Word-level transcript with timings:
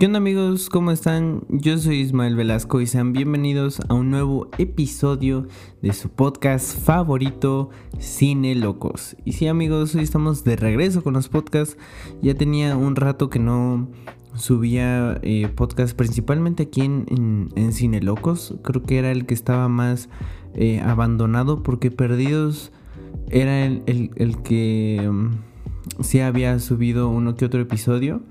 ¿Qué 0.00 0.06
onda 0.06 0.16
amigos? 0.16 0.70
¿Cómo 0.70 0.92
están? 0.92 1.42
Yo 1.50 1.76
soy 1.76 1.96
Ismael 1.96 2.34
Velasco 2.34 2.80
y 2.80 2.86
sean 2.86 3.12
bienvenidos 3.12 3.80
a 3.86 3.92
un 3.92 4.10
nuevo 4.10 4.48
episodio 4.56 5.46
de 5.82 5.92
su 5.92 6.08
podcast 6.08 6.74
favorito, 6.74 7.68
Cine 7.98 8.54
Locos. 8.54 9.14
Y 9.26 9.32
sí 9.32 9.46
amigos, 9.46 9.94
hoy 9.94 10.02
estamos 10.02 10.42
de 10.42 10.56
regreso 10.56 11.02
con 11.02 11.12
los 11.12 11.28
podcasts. 11.28 11.76
Ya 12.22 12.32
tenía 12.32 12.78
un 12.78 12.96
rato 12.96 13.28
que 13.28 13.40
no 13.40 13.90
subía 14.32 15.20
eh, 15.20 15.48
podcast 15.54 15.94
principalmente 15.94 16.62
aquí 16.62 16.80
en, 16.80 17.50
Cine 17.72 18.00
Locos. 18.00 18.54
Creo 18.62 18.82
que 18.82 18.98
era 18.98 19.10
el 19.10 19.26
que 19.26 19.34
estaba 19.34 19.68
más 19.68 20.08
eh, 20.54 20.80
abandonado 20.80 21.62
porque 21.62 21.90
Perdidos 21.90 22.72
era 23.28 23.66
el, 23.66 23.82
el 24.16 24.40
que... 24.40 25.04
Um, 25.06 25.49
sí 26.00 26.20
había 26.20 26.58
subido 26.58 27.08
uno 27.08 27.34
que 27.34 27.44
otro 27.44 27.60
episodio. 27.60 28.22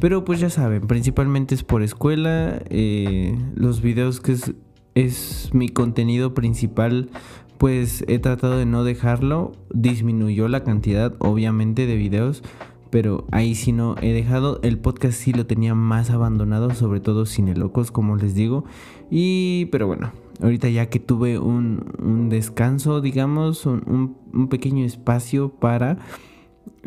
Pero 0.00 0.24
pues 0.24 0.40
ya 0.40 0.50
saben, 0.50 0.86
principalmente 0.86 1.54
es 1.54 1.62
por 1.62 1.82
escuela. 1.82 2.60
Eh, 2.70 3.38
los 3.54 3.80
videos 3.80 4.20
que 4.20 4.32
es, 4.32 4.52
es 4.94 5.50
mi 5.52 5.68
contenido 5.68 6.34
principal, 6.34 7.10
pues 7.58 8.04
he 8.08 8.18
tratado 8.18 8.58
de 8.58 8.66
no 8.66 8.84
dejarlo. 8.84 9.52
Disminuyó 9.72 10.48
la 10.48 10.64
cantidad, 10.64 11.14
obviamente, 11.18 11.86
de 11.86 11.96
videos. 11.96 12.42
Pero 12.90 13.26
ahí 13.32 13.54
sí 13.54 13.72
no 13.72 13.96
he 14.00 14.12
dejado. 14.12 14.60
El 14.62 14.78
podcast 14.78 15.18
sí 15.18 15.32
lo 15.32 15.46
tenía 15.46 15.74
más 15.74 16.10
abandonado, 16.10 16.72
sobre 16.74 17.00
todo 17.00 17.26
Cine 17.26 17.54
Locos, 17.54 17.90
como 17.90 18.16
les 18.16 18.34
digo. 18.34 18.64
Y, 19.10 19.66
pero 19.66 19.86
bueno, 19.86 20.12
ahorita 20.40 20.68
ya 20.68 20.86
que 20.86 21.00
tuve 21.00 21.38
un, 21.38 22.28
descanso, 22.30 23.00
digamos, 23.00 23.66
un, 23.66 24.16
un 24.32 24.48
pequeño 24.48 24.84
espacio 24.84 25.48
para 25.48 25.98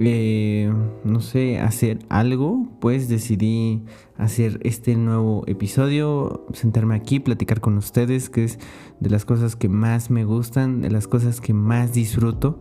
eh, 0.02 0.72
no 1.04 1.20
sé, 1.20 1.60
hacer 1.60 2.00
algo, 2.08 2.70
pues 2.80 3.10
decidí 3.10 3.84
hacer 4.18 4.60
este 4.64 4.96
nuevo 4.96 5.44
episodio, 5.46 6.46
sentarme 6.54 6.96
aquí, 6.96 7.20
platicar 7.20 7.60
con 7.60 7.78
ustedes, 7.78 8.30
que 8.30 8.46
es 8.46 8.60
de 9.02 9.10
las 9.10 9.26
cosas 9.26 9.58
que 9.58 9.68
más 9.68 10.10
me 10.10 10.24
gustan, 10.24 10.82
de 10.82 10.90
las 10.90 11.08
cosas 11.08 11.42
que 11.42 11.54
más 11.54 11.94
disfruto. 11.94 12.60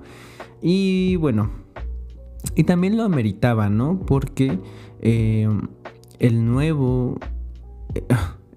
Y 0.61 1.15
bueno, 1.17 1.51
y 2.57 2.65
también 2.65 2.97
lo 2.97 3.05
ameritaba, 3.05 3.69
¿no? 3.69 4.01
Porque 4.01 4.59
eh, 5.01 5.49
el 6.19 6.45
nuevo, 6.45 7.19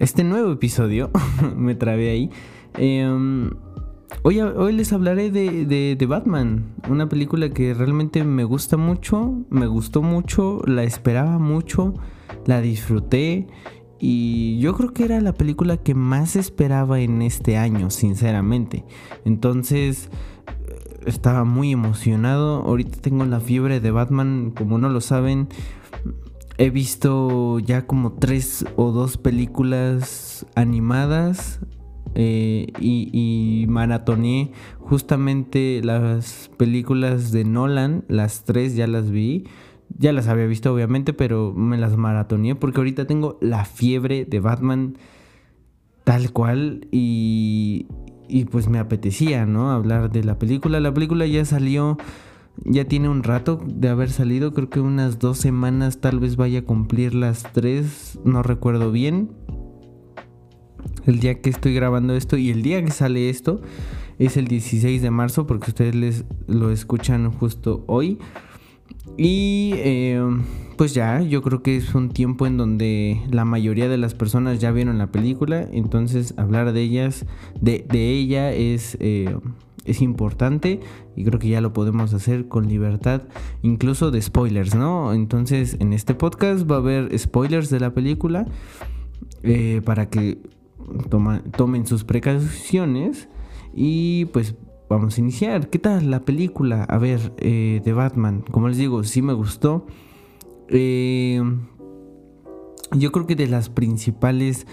este 0.00 0.24
nuevo 0.24 0.50
episodio, 0.50 1.10
me 1.56 1.76
trabé 1.76 2.10
ahí, 2.10 2.30
eh, 2.78 3.48
Hoy, 4.24 4.72
les 4.72 4.92
hablaré 4.92 5.32
de, 5.32 5.96
de, 5.96 6.06
Batman, 6.06 6.76
una 6.88 7.08
película 7.08 7.50
que 7.50 7.74
realmente 7.74 8.22
me 8.22 8.44
gusta 8.44 8.76
mucho, 8.76 9.44
me 9.50 9.66
gustó 9.66 10.00
mucho, 10.00 10.62
la 10.64 10.84
esperaba 10.84 11.40
mucho, 11.40 11.94
la 12.46 12.60
disfruté 12.60 13.48
y 13.98 14.60
yo 14.60 14.74
creo 14.74 14.92
que 14.92 15.06
era 15.06 15.20
la 15.20 15.34
película 15.34 15.76
que 15.76 15.96
más 15.96 16.36
esperaba 16.36 17.00
en 17.00 17.20
este 17.20 17.56
año, 17.56 17.90
sinceramente. 17.90 18.84
Entonces 19.24 20.08
estaba 21.04 21.42
muy 21.42 21.72
emocionado, 21.72 22.62
ahorita 22.62 23.00
tengo 23.00 23.24
la 23.24 23.40
fiebre 23.40 23.80
de 23.80 23.90
Batman, 23.90 24.52
como 24.56 24.78
no 24.78 24.88
lo 24.88 25.00
saben. 25.00 25.48
He 26.58 26.70
visto 26.70 27.58
ya 27.58 27.88
como 27.88 28.12
tres 28.12 28.66
o 28.76 28.92
dos 28.92 29.16
películas 29.16 30.46
animadas 30.54 31.58
eh, 32.14 32.66
y, 32.80 33.10
y 33.12 33.66
maratoneé 33.68 34.52
justamente 34.78 35.80
las 35.82 36.50
películas 36.56 37.32
de 37.32 37.44
Nolan, 37.44 38.04
las 38.08 38.44
tres 38.44 38.74
ya 38.76 38.86
las 38.86 39.10
vi. 39.10 39.44
Ya 39.98 40.12
las 40.12 40.26
había 40.26 40.46
visto 40.46 40.72
obviamente, 40.72 41.12
pero 41.12 41.52
me 41.52 41.76
las 41.76 41.98
maratoneé 41.98 42.54
porque 42.54 42.78
ahorita 42.80 43.06
tengo 43.06 43.36
la 43.42 43.66
fiebre 43.66 44.24
de 44.24 44.40
Batman 44.40 44.96
tal 46.04 46.32
cual 46.32 46.88
y, 46.90 47.86
y 48.26 48.46
pues 48.46 48.68
me 48.68 48.78
apetecía, 48.78 49.44
¿no? 49.44 49.70
Hablar 49.70 50.10
de 50.10 50.24
la 50.24 50.38
película. 50.38 50.80
La 50.80 50.94
película 50.94 51.26
ya 51.26 51.44
salió, 51.44 51.98
ya 52.64 52.86
tiene 52.86 53.10
un 53.10 53.22
rato 53.22 53.60
de 53.66 53.88
haber 53.88 54.10
salido, 54.10 54.54
creo 54.54 54.70
que 54.70 54.80
unas 54.80 55.18
dos 55.18 55.38
semanas 55.38 56.00
tal 56.00 56.20
vez 56.20 56.36
vaya 56.36 56.60
a 56.60 56.64
cumplir 56.64 57.14
las 57.14 57.42
tres, 57.52 58.18
no 58.24 58.42
recuerdo 58.42 58.92
bien 58.92 59.30
el 61.06 61.20
día 61.20 61.40
que 61.40 61.50
estoy 61.50 61.74
grabando 61.74 62.14
esto 62.14 62.36
y 62.36 62.50
el 62.50 62.62
día 62.62 62.84
que 62.84 62.90
sale 62.90 63.30
esto 63.30 63.60
es 64.18 64.36
el 64.36 64.46
16 64.46 65.02
de 65.02 65.10
marzo 65.10 65.46
porque 65.46 65.70
ustedes 65.70 65.94
les, 65.94 66.24
lo 66.46 66.70
escuchan 66.70 67.30
justo 67.30 67.84
hoy. 67.86 68.18
Y 69.16 69.72
eh, 69.76 70.22
pues 70.76 70.94
ya, 70.94 71.20
yo 71.20 71.42
creo 71.42 71.62
que 71.62 71.76
es 71.76 71.94
un 71.94 72.10
tiempo 72.10 72.46
en 72.46 72.56
donde 72.56 73.20
la 73.30 73.44
mayoría 73.44 73.88
de 73.88 73.98
las 73.98 74.14
personas 74.14 74.58
ya 74.58 74.70
vieron 74.70 74.98
la 74.98 75.08
película, 75.08 75.68
entonces 75.72 76.34
hablar 76.36 76.72
de 76.72 76.82
ellas, 76.82 77.26
de, 77.60 77.84
ella 77.92 78.52
es, 78.52 78.96
eh, 79.00 79.36
es 79.84 80.00
importante 80.00 80.80
y 81.16 81.24
creo 81.24 81.38
que 81.38 81.48
ya 81.48 81.60
lo 81.60 81.72
podemos 81.72 82.14
hacer 82.14 82.48
con 82.48 82.68
libertad, 82.68 83.22
incluso 83.62 84.10
de 84.10 84.22
spoilers, 84.22 84.74
¿no? 84.74 85.12
Entonces 85.12 85.76
en 85.80 85.92
este 85.92 86.14
podcast 86.14 86.70
va 86.70 86.76
a 86.76 86.78
haber 86.78 87.18
spoilers 87.18 87.70
de 87.70 87.80
la 87.80 87.92
película 87.92 88.46
eh, 89.42 89.82
para 89.84 90.08
que 90.08 90.38
tomen 91.56 91.86
sus 91.86 92.04
precauciones 92.04 93.28
y 93.74 94.26
pues 94.26 94.54
vamos 94.88 95.16
a 95.16 95.20
iniciar. 95.20 95.68
¿Qué 95.70 95.78
tal 95.78 96.10
la 96.10 96.24
película? 96.24 96.84
A 96.84 96.98
ver, 96.98 97.32
eh, 97.38 97.80
de 97.84 97.92
Batman. 97.92 98.44
Como 98.50 98.68
les 98.68 98.76
digo, 98.76 99.04
sí 99.04 99.22
me 99.22 99.32
gustó. 99.32 99.86
Eh, 100.68 101.42
yo 102.92 103.12
creo 103.12 103.26
que 103.26 103.36
de 103.36 103.46
las 103.46 103.70
principales 103.70 104.66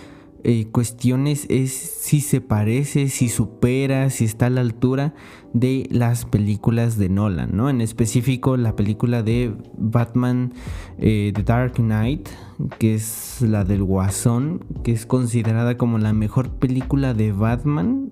eh, 0.44 0.68
cuestiones 0.72 1.46
es 1.50 1.72
si 1.72 2.22
se 2.22 2.42
parece, 2.42 3.10
si 3.10 3.30
supera, 3.30 4.10
si 4.10 4.26
está 4.26 4.48
a 4.48 4.50
la 4.50 4.62
altura 4.62 5.14
de 5.54 5.88
las 5.92 6.26
películas 6.26 6.98
de 6.98 7.10
Nolan, 7.10 7.56
¿no? 7.56 7.70
En 7.70 7.82
específico 7.82 8.58
la 8.58 8.76
película 8.76 9.24
de 9.24 9.54
Batman 9.78 10.54
The 10.98 11.44
Dark 11.46 11.74
Knight, 11.74 12.30
que 12.78 12.96
es 12.96 13.42
la 13.42 13.64
del 13.64 13.84
Guasón, 13.84 14.66
que 14.84 14.92
es 14.92 15.06
considerada 15.06 15.78
como 15.78 15.98
la 15.98 16.14
mejor 16.14 16.52
película 16.52 17.14
de 17.14 17.32
Batman, 17.32 18.12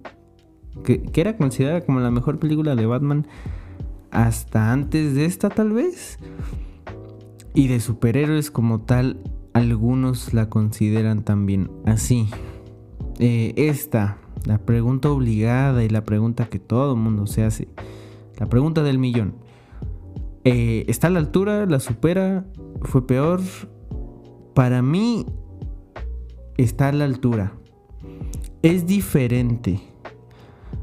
que 0.84 1.10
era 1.16 1.38
considerada 1.38 1.82
como 1.82 2.00
la 2.00 2.12
mejor 2.12 2.40
película 2.40 2.76
de 2.76 2.86
Batman 2.86 3.28
hasta 4.12 4.72
antes 4.72 5.16
de 5.16 5.26
esta 5.26 5.50
tal 5.50 5.74
vez. 5.74 6.20
Y 7.54 7.68
de 7.68 7.80
superhéroes 7.80 8.52
como 8.52 8.82
tal 8.82 9.20
algunos 9.58 10.34
la 10.34 10.50
consideran 10.50 11.24
también 11.24 11.72
así. 11.86 12.28
Eh, 13.20 13.54
esta, 13.58 14.18
la 14.46 14.60
pregunta 14.60 15.10
obligada 15.10 15.84
y 15.84 15.90
la 15.90 16.04
pregunta 16.04 16.46
que 16.46 16.60
todo 16.60 16.96
mundo 16.96 17.26
se 17.26 17.44
hace. 17.44 17.68
La 18.38 18.48
pregunta 18.48 18.84
del 18.84 19.00
millón. 19.00 19.36
Eh, 20.44 20.86
¿Está 20.88 21.08
a 21.08 21.10
la 21.10 21.20
altura? 21.20 21.66
¿La 21.66 21.80
supera? 21.80 22.46
¿Fue 22.84 23.06
peor? 23.06 23.42
Para 24.54 24.82
mí 24.82 25.26
está 26.58 26.90
a 26.90 26.94
la 26.94 27.06
altura. 27.06 27.54
Es 28.62 28.86
diferente. 28.86 29.82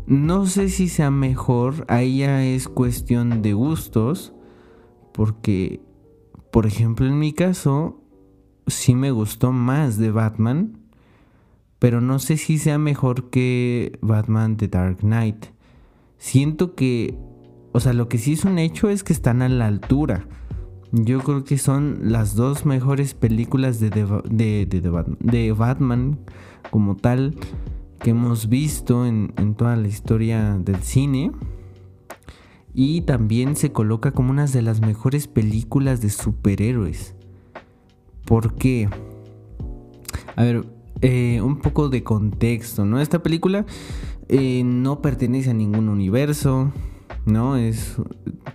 No 0.07 0.47
sé 0.47 0.69
si 0.69 0.89
sea 0.89 1.11
mejor. 1.11 1.85
Ahí 1.89 2.19
ya 2.19 2.45
es 2.45 2.69
cuestión 2.69 3.41
de 3.41 3.53
gustos. 3.53 4.35
Porque, 5.13 5.81
por 6.51 6.67
ejemplo, 6.67 7.07
en 7.07 7.19
mi 7.19 7.33
caso, 7.33 8.04
sí 8.67 8.95
me 8.95 9.11
gustó 9.11 9.53
más 9.53 9.99
de 9.99 10.11
Batman, 10.11 10.79
pero 11.79 12.01
no 12.01 12.19
sé 12.19 12.37
si 12.37 12.59
sea 12.59 12.79
mejor 12.79 13.31
que 13.31 13.99
Batman 14.01 14.57
The 14.57 14.69
Dark 14.69 14.99
Knight. 14.99 15.47
Siento 16.19 16.75
que, 16.75 17.19
o 17.73 17.81
sea, 17.81 17.93
lo 17.93 18.09
que 18.09 18.19
sí 18.19 18.33
es 18.33 18.45
un 18.45 18.59
hecho 18.59 18.89
es 18.89 19.05
que 19.05 19.13
están 19.13 19.43
a 19.43 19.49
la 19.49 19.67
altura. 19.67 20.27
Yo 20.93 21.21
creo 21.21 21.45
que 21.45 21.59
son 21.59 21.99
las 22.03 22.37
dos 22.37 22.65
mejores 22.65 23.15
películas 23.15 23.81
de, 23.81 23.91
de, 23.91 25.53
Batman, 25.53 26.21
como 26.71 26.97
tal 26.97 27.35
que 27.99 28.11
hemos 28.11 28.49
visto 28.49 29.05
en, 29.05 29.33
en 29.37 29.55
toda 29.55 29.77
la 29.77 29.89
historia 29.89 30.57
del 30.59 30.83
cine. 30.83 31.33
Y 32.73 33.03
también 33.03 33.57
se 33.57 33.73
coloca 33.73 34.13
como 34.13 34.31
una 34.31 34.47
de 34.47 34.63
las 34.63 34.81
mejores 34.81 35.29
películas 35.29 36.01
de 36.01 36.11
superhéroes. 36.11 37.14
¿Por 38.25 38.55
qué? 38.55 38.89
A 40.37 40.43
ver, 40.43 40.65
eh, 41.01 41.41
un 41.43 41.59
poco 41.59 41.89
de 41.89 42.03
contexto, 42.03 42.85
¿no? 42.85 43.01
Esta 43.01 43.23
película 43.23 43.67
eh, 44.29 44.63
no 44.65 45.03
pertenece 45.03 45.51
a 45.51 45.55
ningún 45.55 45.89
universo, 45.89 46.73
¿no? 47.27 47.57
Es, 47.57 47.97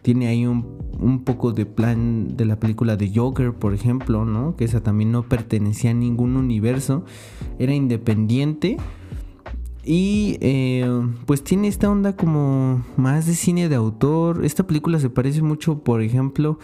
tiene 0.01 0.27
ahí 0.27 0.45
un, 0.45 0.65
un, 0.99 1.23
poco 1.23 1.51
de 1.51 1.65
plan 1.65 2.35
de 2.35 2.45
la 2.45 2.59
película 2.59 2.95
de 2.95 3.11
Joker, 3.13 3.53
por 3.53 3.73
ejemplo, 3.73 4.25
¿no? 4.25 4.55
Que 4.55 4.65
esa 4.65 4.81
también 4.81 5.11
no 5.11 5.23
pertenecía 5.23 5.91
a 5.91 5.93
ningún 5.93 6.35
universo, 6.37 7.05
era 7.59 7.73
independiente. 7.73 8.77
Y 9.83 10.37
eh, 10.41 10.87
pues 11.25 11.43
tiene 11.43 11.67
esta 11.67 11.89
onda 11.89 12.15
como 12.15 12.83
más 12.97 13.25
de 13.25 13.33
cine 13.33 13.69
de 13.69 13.75
autor. 13.75 14.45
Esta 14.45 14.67
película 14.67 14.99
se 14.99 15.09
parece 15.09 15.41
mucho, 15.41 15.83
por 15.83 16.01
ejemplo, 16.01 16.59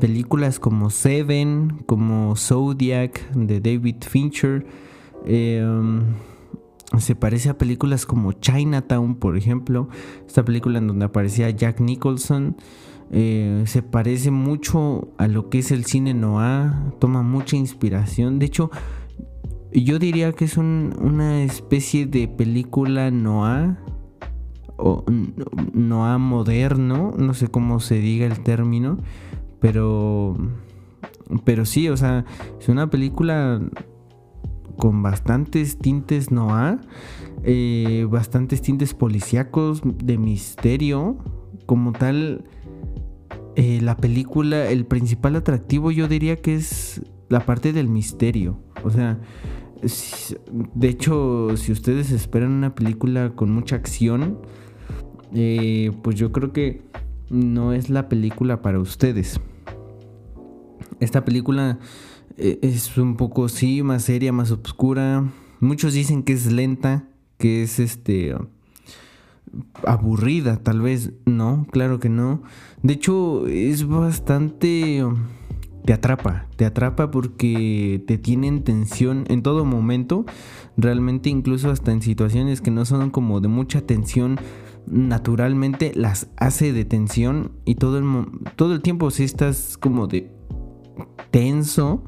películas 0.00 0.58
como 0.58 0.90
Seven, 0.90 1.84
como 1.86 2.36
Zodiac 2.36 3.30
de 3.32 3.60
David 3.60 3.96
Fincher. 4.08 4.66
Em, 5.26 6.02
se 6.98 7.14
parece 7.14 7.48
a 7.50 7.58
películas 7.58 8.04
como 8.04 8.32
Chinatown, 8.32 9.16
por 9.16 9.36
ejemplo, 9.36 9.88
esta 10.26 10.44
película 10.44 10.78
en 10.78 10.88
donde 10.88 11.06
aparecía 11.06 11.50
Jack 11.50 11.80
Nicholson. 11.80 12.56
Eh, 13.10 13.64
se 13.66 13.82
parece 13.82 14.30
mucho 14.30 15.12
a 15.18 15.28
lo 15.28 15.50
que 15.50 15.58
es 15.58 15.70
el 15.70 15.84
cine 15.84 16.14
noir, 16.14 16.72
toma 16.98 17.22
mucha 17.22 17.56
inspiración. 17.56 18.38
De 18.38 18.46
hecho, 18.46 18.70
yo 19.72 19.98
diría 19.98 20.32
que 20.32 20.44
es 20.44 20.56
una 20.56 21.42
especie 21.42 22.06
de 22.06 22.28
película 22.28 23.10
noir 23.10 23.76
o 24.82 25.04
noir 25.72 26.18
moderno, 26.18 27.14
no 27.16 27.34
sé 27.34 27.48
cómo 27.48 27.80
se 27.80 27.96
diga 27.96 28.26
el 28.26 28.40
término, 28.40 28.98
pero 29.60 30.36
pero 31.44 31.64
sí, 31.64 31.88
o 31.88 31.96
sea, 31.96 32.24
es 32.60 32.68
una 32.68 32.90
película 32.90 33.60
con 34.76 35.02
bastantes 35.02 35.78
tintes 35.78 36.30
noir, 36.30 36.80
eh, 37.44 38.06
bastantes 38.10 38.62
tintes 38.62 38.94
policíacos 38.94 39.82
de 39.84 40.18
misterio, 40.18 41.18
como 41.66 41.92
tal 41.92 42.44
eh, 43.54 43.80
la 43.82 43.96
película, 43.96 44.68
el 44.68 44.86
principal 44.86 45.36
atractivo 45.36 45.90
yo 45.90 46.08
diría 46.08 46.36
que 46.36 46.54
es 46.54 47.02
la 47.28 47.46
parte 47.46 47.72
del 47.72 47.88
misterio. 47.88 48.58
O 48.84 48.90
sea, 48.90 49.20
de 50.74 50.88
hecho, 50.88 51.56
si 51.56 51.72
ustedes 51.72 52.10
esperan 52.10 52.52
una 52.52 52.74
película 52.74 53.30
con 53.34 53.52
mucha 53.52 53.76
acción, 53.76 54.38
eh, 55.34 55.90
pues 56.02 56.16
yo 56.16 56.32
creo 56.32 56.52
que 56.52 56.82
no 57.30 57.72
es 57.72 57.90
la 57.90 58.08
película 58.08 58.62
para 58.62 58.78
ustedes. 58.78 59.40
Esta 61.00 61.24
película 61.24 61.78
eh, 62.36 62.58
es 62.62 62.96
un 62.98 63.16
poco, 63.16 63.48
sí, 63.48 63.82
más 63.82 64.04
seria, 64.04 64.32
más 64.32 64.50
oscura. 64.50 65.24
Muchos 65.60 65.94
dicen 65.94 66.22
que 66.22 66.32
es 66.32 66.50
lenta, 66.52 67.08
que 67.38 67.62
es 67.62 67.78
este 67.78 68.34
aburrida, 69.86 70.58
tal 70.62 70.80
vez. 70.80 71.12
No, 71.24 71.66
claro 71.70 71.98
que 71.98 72.08
no. 72.08 72.42
De 72.82 72.94
hecho, 72.94 73.46
es 73.46 73.86
bastante... 73.86 75.04
Te 75.84 75.92
atrapa, 75.92 76.46
te 76.54 76.64
atrapa 76.64 77.10
porque 77.10 78.04
te 78.06 78.16
tiene 78.16 78.46
en 78.46 78.62
tensión 78.62 79.24
en 79.26 79.42
todo 79.42 79.64
momento. 79.64 80.24
Realmente 80.76 81.28
incluso 81.28 81.72
hasta 81.72 81.90
en 81.90 82.02
situaciones 82.02 82.60
que 82.60 82.70
no 82.70 82.84
son 82.84 83.10
como 83.10 83.40
de 83.40 83.48
mucha 83.48 83.80
tensión, 83.80 84.38
naturalmente 84.86 85.92
las 85.94 86.28
hace 86.36 86.72
de 86.72 86.84
tensión 86.84 87.52
y 87.64 87.76
todo 87.76 87.98
el, 87.98 88.26
todo 88.56 88.74
el 88.74 88.82
tiempo 88.82 89.10
si 89.10 89.24
estás 89.24 89.76
como 89.78 90.06
de 90.06 90.30
tenso. 91.30 92.04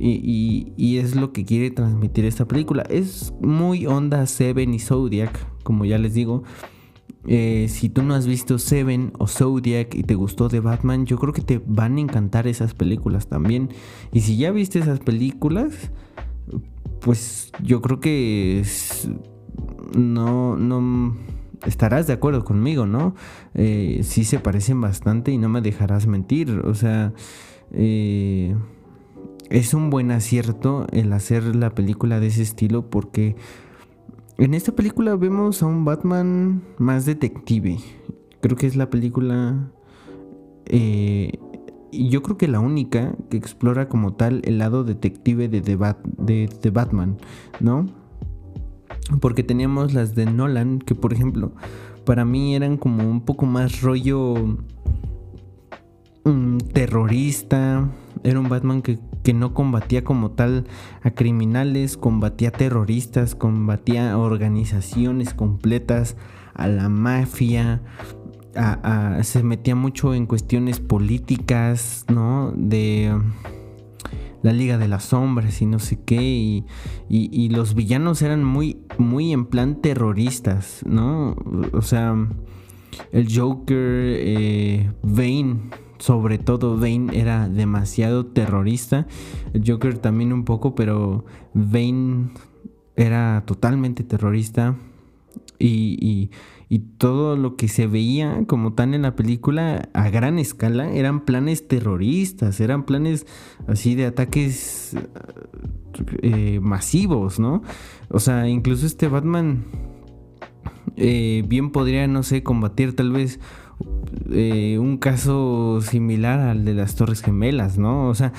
Y, 0.00 0.74
y, 0.76 0.98
es 0.98 1.16
lo 1.16 1.32
que 1.32 1.44
quiere 1.44 1.72
transmitir 1.72 2.24
esta 2.24 2.46
película. 2.46 2.84
Es 2.88 3.34
muy 3.40 3.84
onda 3.86 4.26
Seven 4.26 4.72
y 4.72 4.78
Zodiac, 4.78 5.36
como 5.64 5.84
ya 5.84 5.98
les 5.98 6.14
digo. 6.14 6.44
Eh, 7.26 7.66
si 7.68 7.88
tú 7.88 8.02
no 8.04 8.14
has 8.14 8.26
visto 8.26 8.58
Seven 8.58 9.12
o 9.18 9.26
Zodiac 9.26 9.94
y 9.96 10.04
te 10.04 10.14
gustó 10.14 10.48
de 10.48 10.60
Batman, 10.60 11.04
yo 11.04 11.18
creo 11.18 11.32
que 11.32 11.42
te 11.42 11.60
van 11.66 11.96
a 11.96 12.00
encantar 12.00 12.46
esas 12.46 12.74
películas 12.74 13.26
también. 13.26 13.70
Y 14.12 14.20
si 14.20 14.36
ya 14.36 14.52
viste 14.52 14.78
esas 14.78 15.00
películas, 15.00 15.90
pues 17.00 17.50
yo 17.62 17.82
creo 17.82 17.98
que 18.00 18.62
no, 19.96 20.56
no 20.56 21.16
estarás 21.66 22.06
de 22.06 22.12
acuerdo 22.12 22.44
conmigo, 22.44 22.86
¿no? 22.86 23.14
Eh, 23.54 24.00
sí 24.02 24.24
se 24.24 24.38
parecen 24.38 24.80
bastante 24.80 25.32
y 25.32 25.38
no 25.38 25.48
me 25.48 25.60
dejarás 25.60 26.06
mentir. 26.06 26.50
O 26.64 26.74
sea, 26.74 27.12
eh, 27.72 28.54
es 29.50 29.74
un 29.74 29.90
buen 29.90 30.10
acierto 30.10 30.86
el 30.92 31.12
hacer 31.12 31.56
la 31.56 31.74
película 31.74 32.20
de 32.20 32.28
ese 32.28 32.42
estilo 32.42 32.90
porque 32.90 33.36
en 34.36 34.54
esta 34.54 34.72
película 34.72 35.16
vemos 35.16 35.62
a 35.62 35.66
un 35.66 35.84
Batman 35.84 36.62
más 36.78 37.06
detective. 37.06 37.78
Creo 38.40 38.56
que 38.56 38.66
es 38.66 38.76
la 38.76 38.90
película... 38.90 39.70
Eh, 40.66 41.32
y 41.90 42.10
yo 42.10 42.22
creo 42.22 42.36
que 42.36 42.48
la 42.48 42.60
única 42.60 43.16
que 43.30 43.38
explora 43.38 43.88
como 43.88 44.14
tal 44.14 44.42
el 44.44 44.58
lado 44.58 44.84
detective 44.84 45.48
de, 45.48 45.60
de, 45.62 46.70
Batman, 46.70 47.16
¿no? 47.60 47.86
Porque 49.20 49.42
teníamos 49.42 49.94
las 49.94 50.14
de 50.14 50.26
Nolan, 50.26 50.78
que 50.78 50.94
por 50.94 51.12
ejemplo, 51.12 51.52
para 52.04 52.24
mí 52.24 52.54
eran 52.54 52.76
como 52.76 53.08
un 53.08 53.22
poco 53.22 53.46
más 53.46 53.80
rollo 53.80 54.56
mm, 56.24 56.58
terrorista. 56.72 57.88
Era 58.22 58.40
un 58.40 58.48
Batman 58.48 58.82
que 58.82 58.98
que 59.28 59.34
no 59.34 59.52
combatía 59.52 60.04
como 60.04 60.30
tal 60.30 60.64
a 61.02 61.10
criminales, 61.10 61.98
combatía 61.98 62.50
terroristas, 62.50 63.34
combatía 63.34 64.16
organizaciones 64.16 65.34
completas, 65.34 66.16
a 66.54 66.66
la 66.66 66.88
mafia, 66.88 67.82
se 69.20 69.42
metía 69.42 69.74
mucho 69.74 70.14
en 70.14 70.24
cuestiones 70.24 70.80
políticas, 70.80 72.06
¿no? 72.08 72.54
De 72.56 73.14
la 74.42 74.52
Liga 74.52 74.78
de 74.78 74.88
las 74.88 75.04
Sombras 75.04 75.60
y 75.62 75.66
no 75.66 75.78
sé 75.78 75.98
qué, 76.04 76.64
y, 77.08 77.48
los 77.50 77.74
villanos 77.74 78.22
eran 78.22 78.44
muy, 78.44 78.78
muy 78.98 79.32
en 79.32 79.46
plan 79.46 79.80
terroristas, 79.80 80.84
¿no? 80.86 81.36
O 81.72 81.82
sea, 81.82 82.14
el 83.12 83.34
Joker, 83.34 83.76
eh, 83.76 84.90
sobre 85.98 86.38
todo 86.38 86.76
Bane 86.76 87.08
era 87.12 87.48
demasiado 87.48 88.26
terrorista. 88.26 89.06
Joker 89.66 89.98
también 89.98 90.32
un 90.32 90.44
poco, 90.44 90.74
pero 90.74 91.24
Bane 91.54 92.30
era 92.96 93.42
totalmente 93.46 94.04
terrorista. 94.04 94.76
Y, 95.58 96.30
todo 96.76 97.36
lo 97.36 97.56
que 97.56 97.68
se 97.68 97.86
veía 97.86 98.44
como 98.46 98.74
tan 98.74 98.92
en 98.92 99.02
la 99.02 99.16
película 99.16 99.88
a 99.94 100.10
gran 100.10 100.38
escala 100.38 100.90
eran 100.92 101.24
planes 101.24 101.66
terroristas, 101.66 102.60
eran 102.60 102.84
planes 102.84 103.26
así 103.66 103.94
de 103.94 104.04
ataques 104.04 104.94
eh, 106.22 106.60
masivos, 106.60 107.40
¿no? 107.40 107.62
O 108.10 108.20
sea, 108.20 108.48
incluso 108.48 108.84
este 108.84 109.08
Batman 109.08 109.64
eh, 110.96 111.42
bien 111.46 111.70
podría, 111.70 112.06
no 112.06 112.22
sé, 112.22 112.42
combatir 112.42 112.94
tal 112.94 113.12
vez 113.12 113.40
eh, 114.30 114.78
un 114.78 114.98
caso 114.98 115.80
similar 115.80 116.38
al 116.40 116.66
de 116.66 116.74
las 116.74 116.96
Torres 116.96 117.22
Gemelas, 117.22 117.78
¿no? 117.78 118.08
O 118.08 118.14
sea, 118.14 118.34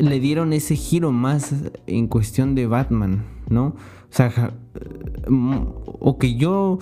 le 0.00 0.20
dieron 0.20 0.52
ese 0.52 0.76
giro 0.76 1.10
más 1.10 1.52
en 1.88 2.06
cuestión 2.06 2.54
de 2.54 2.68
Batman, 2.68 3.24
¿no? 3.48 3.74
O 4.10 4.14
sea, 4.14 4.52
o 6.00 6.18
que 6.18 6.34
yo 6.36 6.78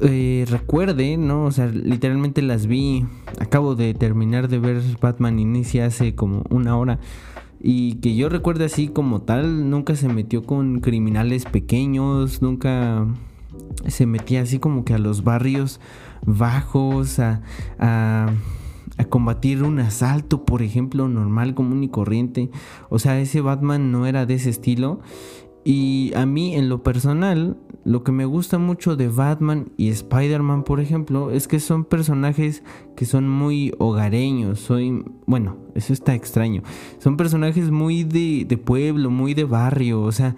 eh, 0.00 0.44
recuerde, 0.48 1.16
¿no? 1.16 1.44
O 1.44 1.50
sea, 1.50 1.66
literalmente 1.66 2.42
las 2.42 2.66
vi, 2.66 3.04
acabo 3.40 3.74
de 3.74 3.94
terminar 3.94 4.48
de 4.48 4.58
ver 4.58 4.80
Batman 5.00 5.38
Inicia 5.38 5.86
hace 5.86 6.14
como 6.14 6.44
una 6.50 6.76
hora. 6.76 7.00
Y 7.60 7.94
que 7.94 8.14
yo 8.14 8.28
recuerde 8.28 8.66
así 8.66 8.88
como 8.88 9.22
tal, 9.22 9.68
nunca 9.68 9.96
se 9.96 10.08
metió 10.08 10.44
con 10.44 10.80
criminales 10.80 11.44
pequeños, 11.44 12.40
nunca 12.40 13.06
se 13.86 14.06
metía 14.06 14.42
así 14.42 14.60
como 14.60 14.84
que 14.84 14.94
a 14.94 14.98
los 14.98 15.24
barrios 15.24 15.80
bajos, 16.24 17.18
a, 17.18 17.42
a, 17.78 18.32
combatir 19.08 19.62
un 19.64 19.80
asalto, 19.80 20.44
por 20.44 20.62
ejemplo, 20.62 21.08
normal, 21.08 21.54
común 21.54 21.82
y 21.82 21.88
corriente. 21.88 22.50
O 22.90 23.00
sea, 23.00 23.18
ese 23.20 23.40
Batman 23.40 23.90
no 23.90 24.06
era 24.06 24.26
de 24.26 24.34
ese 24.34 24.50
estilo. 24.50 25.00
Y 25.70 26.12
a 26.14 26.24
mí, 26.24 26.54
en 26.54 26.70
lo 26.70 26.82
personal, 26.82 27.58
lo 27.84 28.02
que 28.02 28.10
me 28.10 28.24
gusta 28.24 28.56
mucho 28.56 28.96
de 28.96 29.08
Batman 29.08 29.70
y 29.76 29.90
Spider-Man, 29.90 30.64
por 30.64 30.80
ejemplo, 30.80 31.30
es 31.30 31.46
que 31.46 31.60
son 31.60 31.84
personajes 31.84 32.62
que 32.96 33.04
son 33.04 33.28
muy 33.28 33.74
hogareños. 33.76 34.60
Soy, 34.60 35.04
bueno, 35.26 35.58
eso 35.74 35.92
está 35.92 36.14
extraño. 36.14 36.62
Son 37.00 37.18
personajes 37.18 37.70
muy 37.70 38.04
de, 38.04 38.46
de 38.48 38.56
pueblo, 38.56 39.10
muy 39.10 39.34
de 39.34 39.44
barrio. 39.44 40.00
O 40.00 40.10
sea, 40.10 40.36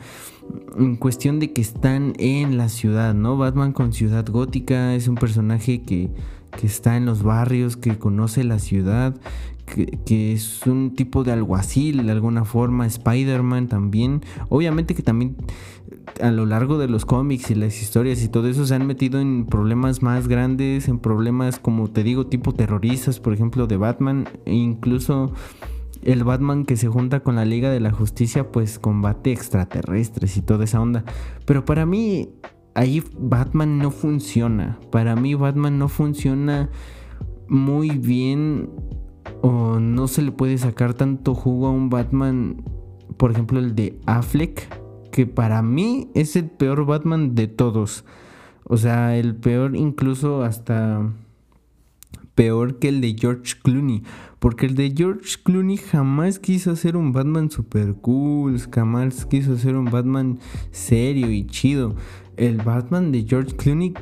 en 0.77 0.97
cuestión 0.97 1.39
de 1.39 1.53
que 1.53 1.61
están 1.61 2.15
en 2.19 2.57
la 2.57 2.69
ciudad, 2.69 3.15
¿no? 3.15 3.37
Batman 3.37 3.73
con 3.73 3.93
Ciudad 3.93 4.27
Gótica 4.27 4.97
es 4.97 5.07
un 5.07 5.15
personaje 5.15 5.83
que, 5.83 6.11
está 6.61 6.97
en 6.97 7.07
los 7.07 7.23
barrios, 7.23 7.77
que 7.77 7.99
conoce 7.99 8.43
la 8.43 8.59
ciudad, 8.59 9.15
que, 9.71 10.33
es 10.33 10.67
un 10.67 10.95
tipo 10.95 11.25
de 11.25 11.33
alguacil 11.33 12.05
de 12.05 12.13
alguna 12.13 12.45
forma, 12.45 12.87
Spider-Man 12.87 13.69
también, 13.69 14.23
obviamente 14.49 14.95
que 14.95 15.03
también 15.03 15.37
a 16.21 16.31
lo 16.31 16.47
largo 16.47 16.79
de 16.79 16.89
los 16.89 17.05
cómics 17.05 17.51
y 17.51 17.55
las 17.55 17.81
historias 17.81 18.23
y 18.23 18.29
todo 18.29 18.49
eso 18.49 18.67
se 18.67 18.75
han 18.75 18.87
metido 18.87 19.21
en 19.21 19.47
problemas 19.47 20.03
más 20.03 20.29
grandes, 20.29 20.89
en 20.89 20.99
problemas 20.99 21.59
como 21.59 21.89
te 21.89 22.03
digo, 22.03 22.27
tipo 22.27 22.53
terroristas, 22.53 23.21
por 23.21 23.33
ejemplo, 23.33 23.67
de 23.67 23.77
Batman, 23.77 24.29
e 24.45 24.55
incluso 24.55 25.33
el 26.03 26.25
Batman 26.25 26.65
que 26.65 26.77
se 26.77 26.89
junta 26.89 27.21
con 27.21 27.37
la 27.37 27.45
Liga 27.45 27.71
de 27.71 27.81
la 27.81 27.93
Justicia 27.93 28.51
pues 28.51 28.79
combate 28.79 29.33
extraterrestres 29.33 30.37
y 30.37 30.43
toda 30.43 30.65
esa 30.65 30.81
onda. 30.81 31.05
Pero 31.45 31.65
para 31.65 31.87
mí 31.87 32.31
ahí 32.75 33.03
Batman 33.19 33.79
no 33.79 33.91
funciona. 33.91 34.79
Para 34.91 35.17
mí 35.17 35.35
Batman 35.35 35.79
no 35.79 35.89
funciona 35.89 36.71
muy 37.49 37.91
bien 37.91 38.71
o 39.43 39.79
no 39.79 40.09
se 40.09 40.23
le 40.23 40.33
puede 40.33 40.59
sacar 40.59 40.95
tanto 40.95 41.35
jugo 41.35 41.67
a 41.67 41.71
un 41.71 41.91
Batman, 41.91 42.63
por 43.17 43.31
ejemplo 43.31 43.59
el 43.59 43.75
de 43.75 43.99
Affleck, 44.07 44.69
que 45.11 45.27
para 45.27 45.63
mí 45.63 46.09
es 46.15 46.37
el 46.37 46.51
peor 46.51 46.87
Batman 46.87 47.35
de 47.35 47.49
todos. 47.49 48.05
O 48.65 48.77
sea, 48.77 49.17
el 49.17 49.35
peor 49.35 49.75
incluso 49.75 50.43
hasta 50.43 51.13
peor 52.35 52.79
que 52.79 52.89
el 52.89 53.01
de 53.01 53.17
George 53.19 53.55
Clooney. 53.63 54.03
Porque 54.39 54.65
el 54.65 54.75
de 54.75 54.95
George 54.97 55.37
Clooney 55.43 55.77
jamás 55.77 56.39
quiso 56.39 56.75
ser 56.77 56.97
un 56.97 57.13
Batman 57.13 57.51
super 57.51 57.95
cool, 57.97 58.59
jamás 58.73 59.27
quiso 59.27 59.59
ser 59.59 59.77
un 59.77 59.87
Batman 59.87 60.39
serio 60.71 61.31
y 61.31 61.47
chido. 61.47 61.97
El 62.37 62.59
Batman 62.59 63.13
de 63.13 63.27
George 63.29 63.55
Clooney 63.57 63.93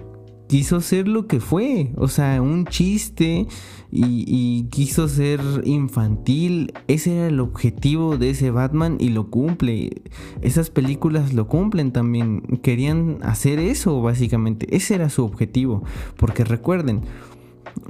quiso 0.48 0.80
ser 0.80 1.06
lo 1.06 1.26
que 1.26 1.40
fue, 1.40 1.92
o 1.96 2.08
sea, 2.08 2.40
un 2.42 2.64
chiste 2.64 3.46
y, 3.92 4.64
quiso 4.70 5.08
ser 5.08 5.40
infantil. 5.64 6.72
Ese 6.88 7.16
era 7.16 7.26
el 7.28 7.40
objetivo 7.40 8.16
de 8.16 8.30
ese 8.30 8.50
Batman 8.50 8.96
y 8.98 9.10
lo 9.10 9.30
cumple. 9.30 10.02
Esas 10.42 10.70
películas 10.70 11.32
lo 11.32 11.46
cumplen 11.46 11.92
también. 11.92 12.40
Querían 12.62 13.18
hacer 13.22 13.58
eso, 13.58 14.00
básicamente. 14.02 14.74
Ese 14.74 14.94
era 14.94 15.10
su 15.10 15.24
objetivo. 15.24 15.84
Porque 16.16 16.44
recuerden, 16.44 17.02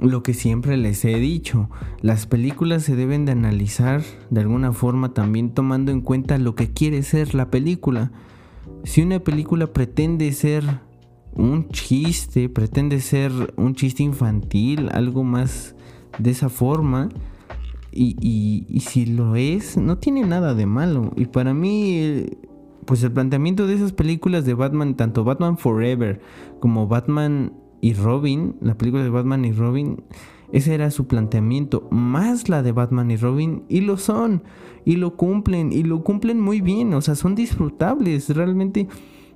lo 0.01 0.21
que 0.23 0.33
siempre 0.33 0.77
les 0.77 1.03
he 1.05 1.15
dicho, 1.15 1.69
las 2.01 2.27
películas 2.27 2.83
se 2.83 2.95
deben 2.95 3.25
de 3.25 3.31
analizar 3.31 4.01
de 4.29 4.41
alguna 4.41 4.73
forma 4.73 5.13
también 5.13 5.51
tomando 5.51 5.91
en 5.91 6.01
cuenta 6.01 6.37
lo 6.37 6.55
que 6.55 6.71
quiere 6.71 7.03
ser 7.03 7.35
la 7.35 7.49
película. 7.49 8.11
Si 8.83 9.01
una 9.01 9.19
película 9.19 9.67
pretende 9.67 10.31
ser 10.31 10.63
un 11.39 11.69
chiste, 11.69 12.49
pretende 12.49 12.99
ser 12.99 13.31
un 13.55 13.73
chiste 13.73 14.03
infantil, 14.03 14.89
algo 14.91 15.23
más 15.23 15.73
de 16.17 16.31
esa 16.31 16.49
forma, 16.49 17.09
y, 17.91 18.65
y, 18.67 18.79
si 18.81 19.05
lo 19.05 19.35
es, 19.35 19.77
no 19.77 19.97
tiene 19.97 20.23
nada 20.25 20.53
de 20.53 20.65
malo. 20.65 21.11
Y 21.15 21.25
para 21.25 21.53
mí, 21.53 22.25
pues 22.85 23.01
el 23.03 23.11
planteamiento 23.11 23.65
de 23.65 23.73
esas 23.73 23.93
películas 23.93 24.45
de 24.45 24.53
Batman, 24.53 24.95
tanto 24.95 25.23
Batman 25.23 25.57
Forever 25.57 26.21
como 26.59 26.87
Batman 26.87 27.53
y 27.81 27.93
Robin, 27.93 28.55
la 28.61 28.77
película 28.77 29.03
de 29.03 29.09
Batman 29.09 29.45
y 29.45 29.53
Robin, 29.53 30.03
ese 30.51 30.75
era 30.75 30.91
su 30.91 31.07
planteamiento, 31.07 31.87
más 31.89 32.49
la 32.49 32.61
de 32.61 32.73
Batman 32.73 33.11
y 33.11 33.17
Robin, 33.17 33.63
y 33.69 33.81
lo 33.81 33.97
son, 33.97 34.43
y 34.83 34.97
lo 34.97 35.15
cumplen, 35.15 35.71
y 35.71 35.83
lo 35.83 36.03
cumplen 36.03 36.39
muy 36.39 36.59
bien, 36.59 36.93
o 36.93 37.01
sea, 37.01 37.15
son 37.15 37.33
disfrutables, 37.33 38.29
realmente 38.35 38.87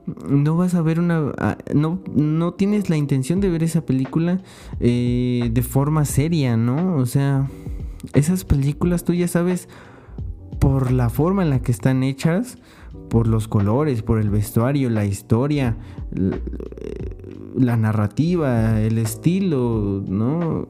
no 0.06 0.58
vas 0.58 0.76
a 0.76 0.82
ver 0.82 1.00
una... 1.00 1.32
Ah, 1.38 1.58
no, 1.74 2.00
no 2.14 2.54
tienes 2.54 2.90
la 2.90 2.98
intención 2.98 3.40
de 3.40 3.50
ver 3.50 3.64
esa 3.64 3.86
película 3.86 4.42
eh, 4.80 5.50
de 5.52 5.62
forma 5.62 6.06
seria, 6.06 6.58
¿no? 6.58 6.98
O 6.98 7.06
sea, 7.06 7.48
esas 8.14 8.44
películas 8.44 9.04
tú 9.04 9.14
ya 9.14 9.28
sabes 9.28 9.70
por 10.60 10.92
la 10.92 11.10
forma 11.10 11.44
en 11.44 11.50
la 11.50 11.62
que 11.62 11.72
están 11.72 12.04
hechas, 12.04 12.58
por 13.10 13.28
los 13.28 13.48
colores, 13.48 14.02
por 14.02 14.20
el 14.20 14.30
vestuario, 14.30 14.90
la 14.90 15.06
historia, 15.06 15.78
la 17.56 17.78
narrativa, 17.78 18.82
el 18.82 18.98
estilo, 18.98 20.04
¿no? 20.08 20.68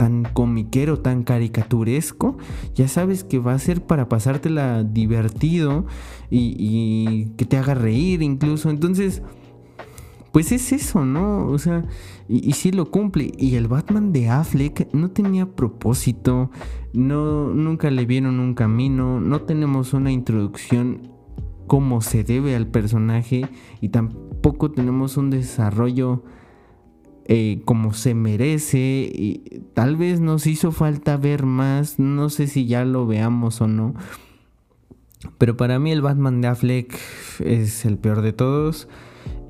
Tan 0.00 0.24
comiquero, 0.24 1.00
tan 1.00 1.24
caricaturesco, 1.24 2.38
ya 2.74 2.88
sabes 2.88 3.22
que 3.22 3.38
va 3.38 3.52
a 3.52 3.58
ser 3.58 3.84
para 3.84 4.08
pasártela 4.08 4.82
divertido 4.82 5.84
y, 6.30 7.26
que 7.36 7.44
te 7.44 7.58
haga 7.58 7.74
reír 7.74 8.22
incluso. 8.22 8.70
Entonces, 8.70 9.22
pues 10.32 10.52
es 10.52 10.72
eso, 10.72 11.04
¿no? 11.04 11.46
O 11.48 11.58
sea, 11.58 11.84
y, 12.30 12.48
y 12.48 12.52
sí 12.52 12.72
lo 12.72 12.90
cumple. 12.90 13.30
Y 13.36 13.56
el 13.56 13.68
Batman 13.68 14.10
de 14.14 14.30
Affleck 14.30 14.88
no 14.94 15.10
tenía 15.10 15.44
propósito, 15.54 16.50
no, 16.94 17.52
nunca 17.52 17.90
le 17.90 18.06
vieron 18.06 18.40
un 18.40 18.54
camino, 18.54 19.20
no 19.20 19.42
tenemos 19.42 19.92
una 19.92 20.10
introducción 20.10 21.10
como 21.66 22.00
se 22.00 22.24
debe 22.24 22.56
al 22.56 22.68
personaje 22.68 23.46
y 23.82 23.90
tampoco 23.90 24.70
tenemos 24.70 25.18
un 25.18 25.28
desarrollo 25.28 26.24
eh, 27.26 27.62
como 27.64 27.92
se 27.92 28.14
merece 28.14 29.10
y 29.12 29.62
tal 29.74 29.96
vez 29.96 30.20
nos 30.20 30.46
hizo 30.46 30.72
falta 30.72 31.16
ver 31.16 31.44
más, 31.44 31.98
no 31.98 32.28
sé 32.28 32.46
si 32.46 32.66
ya 32.66 32.84
lo 32.84 33.06
veamos 33.06 33.60
o 33.60 33.68
no. 33.68 33.94
Pero 35.38 35.56
para 35.56 35.78
mí 35.78 35.92
el 35.92 36.02
Batman 36.02 36.40
de 36.40 36.48
Affleck 36.48 36.98
es 37.40 37.84
el 37.84 37.98
peor 37.98 38.22
de 38.22 38.32
todos. 38.32 38.88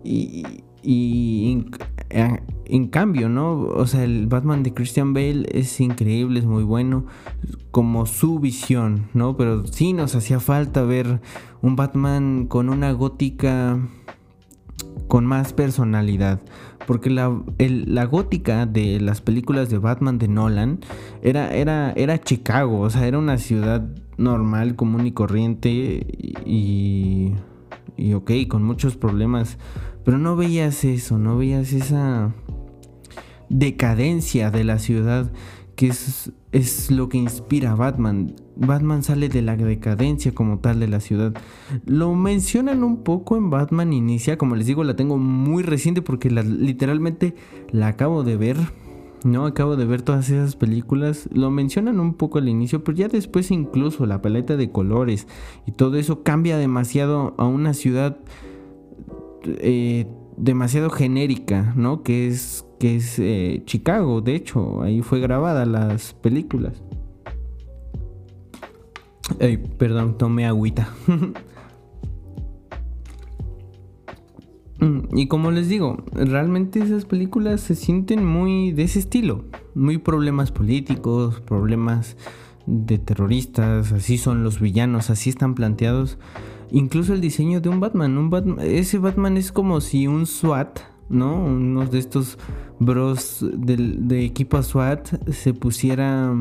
Y, 0.02 0.62
y 0.82 1.64
en, 2.10 2.40
en, 2.64 2.88
cambio, 2.88 3.28
¿no? 3.28 3.60
O 3.60 3.86
sea, 3.86 4.04
el 4.04 4.26
Batman 4.26 4.62
de 4.62 4.74
Christian 4.74 5.12
Bale 5.12 5.46
es 5.52 5.80
increíble, 5.80 6.40
es 6.40 6.46
muy 6.46 6.64
bueno. 6.64 7.06
Como 7.70 8.06
su 8.06 8.40
visión, 8.40 9.08
¿no? 9.14 9.36
Pero 9.36 9.66
sí 9.66 9.92
nos 9.92 10.14
hacía 10.14 10.40
falta 10.40 10.82
ver 10.82 11.20
un 11.62 11.76
Batman 11.76 12.46
con 12.46 12.68
una 12.68 12.92
gótica 12.92 13.78
con 15.08 15.26
más 15.26 15.52
personalidad. 15.52 16.40
Porque 16.90 17.08
la, 17.08 17.40
la, 17.56 18.04
gótica 18.04 18.66
de 18.66 18.98
las 18.98 19.20
películas 19.20 19.70
de 19.70 19.78
Batman 19.78 20.18
de 20.18 20.26
Nolan 20.26 20.80
era, 21.22 21.54
era, 21.54 21.92
era 21.92 22.20
Chicago, 22.20 22.80
o 22.80 22.90
sea, 22.90 23.06
era 23.06 23.16
una 23.16 23.38
ciudad 23.38 23.88
normal, 24.16 24.74
común 24.74 25.06
y 25.06 25.12
corriente 25.12 25.68
y, 26.44 27.32
y 27.96 28.12
ok, 28.12 28.32
con 28.48 28.64
muchos 28.64 28.96
problemas. 28.96 29.56
Pero 30.04 30.18
no 30.18 30.34
veías 30.34 30.82
eso, 30.82 31.16
no 31.16 31.36
veías 31.36 31.72
esa 31.72 32.34
decadencia 33.48 34.50
de 34.50 34.64
la 34.64 34.80
ciudad 34.80 35.30
que 35.76 35.88
es, 35.88 36.32
es 36.52 36.90
lo 36.90 37.08
que 37.08 37.18
inspira 37.18 37.72
a 37.72 37.74
Batman. 37.74 38.34
Batman 38.56 39.02
sale 39.02 39.28
de 39.28 39.42
la 39.42 39.56
decadencia 39.56 40.32
como 40.32 40.58
tal 40.58 40.80
de 40.80 40.88
la 40.88 41.00
ciudad. 41.00 41.34
Lo 41.86 42.14
mencionan 42.14 42.84
un 42.84 43.02
poco 43.02 43.36
en 43.36 43.50
Batman 43.50 43.92
Inicia, 43.92 44.36
como 44.36 44.56
les 44.56 44.66
digo, 44.66 44.84
la 44.84 44.96
tengo 44.96 45.16
muy 45.16 45.62
reciente 45.62 46.02
porque 46.02 46.30
literalmente 46.30 47.34
la 47.70 47.88
acabo 47.88 48.22
de 48.22 48.36
ver. 48.36 48.56
No, 49.22 49.44
acabo 49.44 49.76
de 49.76 49.84
ver 49.84 50.00
todas 50.02 50.30
esas 50.30 50.56
películas. 50.56 51.28
Lo 51.32 51.50
mencionan 51.50 52.00
un 52.00 52.14
poco 52.14 52.38
al 52.38 52.48
inicio, 52.48 52.82
pero 52.84 52.96
ya 52.96 53.08
después 53.08 53.50
incluso 53.50 54.06
la 54.06 54.22
paleta 54.22 54.56
de 54.56 54.70
colores 54.70 55.26
y 55.66 55.72
todo 55.72 55.96
eso 55.96 56.22
cambia 56.22 56.56
demasiado 56.56 57.34
a 57.36 57.46
una 57.46 57.74
ciudad 57.74 58.16
eh, 59.44 60.06
demasiado 60.36 60.90
genérica, 60.90 61.74
¿no? 61.76 62.02
Que 62.02 62.28
es 62.28 62.64
que 62.80 62.96
es 62.96 63.18
eh, 63.18 63.62
Chicago, 63.66 64.22
de 64.22 64.34
hecho, 64.34 64.82
ahí 64.82 65.02
fue 65.02 65.20
grabada 65.20 65.66
las 65.66 66.14
películas. 66.14 66.82
Ay, 69.38 69.58
perdón, 69.58 70.16
tomé 70.16 70.46
agüita. 70.46 70.88
Y 75.12 75.26
como 75.26 75.50
les 75.50 75.68
digo, 75.68 76.02
realmente 76.12 76.80
esas 76.80 77.04
películas 77.04 77.60
se 77.60 77.74
sienten 77.74 78.24
muy 78.24 78.72
de 78.72 78.84
ese 78.84 79.00
estilo. 79.00 79.44
Muy 79.74 79.98
problemas 79.98 80.50
políticos, 80.50 81.42
problemas 81.42 82.16
de 82.66 82.96
terroristas, 82.96 83.92
así 83.92 84.16
son 84.16 84.42
los 84.42 84.58
villanos, 84.58 85.10
así 85.10 85.28
están 85.28 85.54
planteados. 85.54 86.16
Incluso 86.70 87.12
el 87.12 87.20
diseño 87.20 87.60
de 87.60 87.68
un 87.68 87.80
Batman 87.80 88.30
ese 88.62 88.96
Batman 88.96 89.36
es 89.36 89.52
como 89.52 89.82
si 89.82 90.06
un 90.06 90.24
SWAT 90.24 90.78
¿no? 91.10 91.44
Uno 91.44 91.86
de 91.86 91.98
estos 91.98 92.38
bros 92.78 93.44
de, 93.52 94.24
equipo 94.24 94.62
SWAT 94.62 95.30
se 95.30 95.52
pusiera 95.52 96.34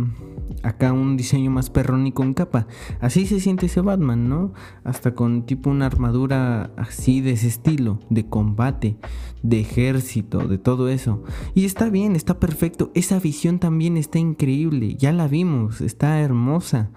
acá 0.64 0.94
un 0.94 1.18
diseño 1.18 1.52
más 1.52 1.70
perrónico 1.70 2.24
en 2.24 2.34
capa. 2.34 2.68
Así 3.02 3.26
se 3.26 3.40
siente 3.40 3.66
ese 3.66 3.82
Batman, 3.82 4.30
¿no? 4.30 4.54
Hasta 4.84 5.14
con 5.16 5.46
tipo 5.46 5.70
una 5.70 5.88
armadura 5.88 6.72
así 6.78 7.22
de 7.22 7.32
ese 7.32 7.48
estilo, 7.48 8.00
de 8.10 8.28
combate, 8.28 8.98
de 9.44 9.60
ejército, 9.60 10.48
de 10.48 10.58
todo 10.58 10.90
eso. 10.90 11.24
Y 11.56 11.66
está 11.66 11.90
bien, 11.90 12.16
está 12.16 12.40
perfecto. 12.40 12.92
Esa 12.94 13.20
visión 13.20 13.60
también 13.60 13.98
está 13.98 14.20
increíble. 14.20 14.96
Ya 14.96 15.12
la 15.12 15.28
vimos, 15.28 15.82
está 15.82 16.22
hermosa. 16.22 16.92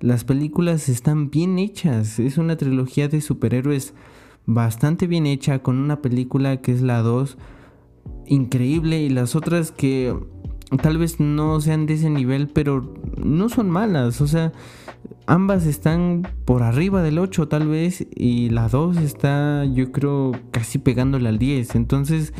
Las 0.00 0.24
películas 0.24 0.88
están 0.88 1.30
bien 1.30 1.58
hechas. 1.58 2.18
Es 2.18 2.38
una 2.38 2.56
trilogía 2.56 3.08
de 3.08 3.20
superhéroes 3.20 3.92
bastante 4.46 5.06
bien 5.06 5.26
hecha, 5.26 5.60
con 5.60 5.78
una 5.78 6.02
película 6.02 6.58
que 6.58 6.72
es 6.72 6.82
la 6.82 7.02
2 7.02 7.38
increíble 8.26 9.00
y 9.00 9.08
las 9.08 9.34
otras 9.34 9.72
que 9.72 10.14
tal 10.82 10.98
vez 10.98 11.18
no 11.18 11.60
sean 11.60 11.86
de 11.86 11.94
ese 11.94 12.10
nivel, 12.10 12.48
pero 12.48 12.94
no 13.16 13.48
son 13.48 13.70
malas, 13.70 14.20
o 14.20 14.26
sea, 14.26 14.52
ambas 15.26 15.66
están 15.66 16.28
por 16.44 16.62
arriba 16.62 17.02
del 17.02 17.18
8 17.18 17.48
tal 17.48 17.68
vez 17.68 18.06
y 18.14 18.50
la 18.50 18.68
2 18.68 18.98
está 18.98 19.64
yo 19.64 19.90
creo 19.90 20.32
casi 20.52 20.78
pegándole 20.78 21.28
al 21.28 21.38
10, 21.38 21.74
entonces 21.74 22.32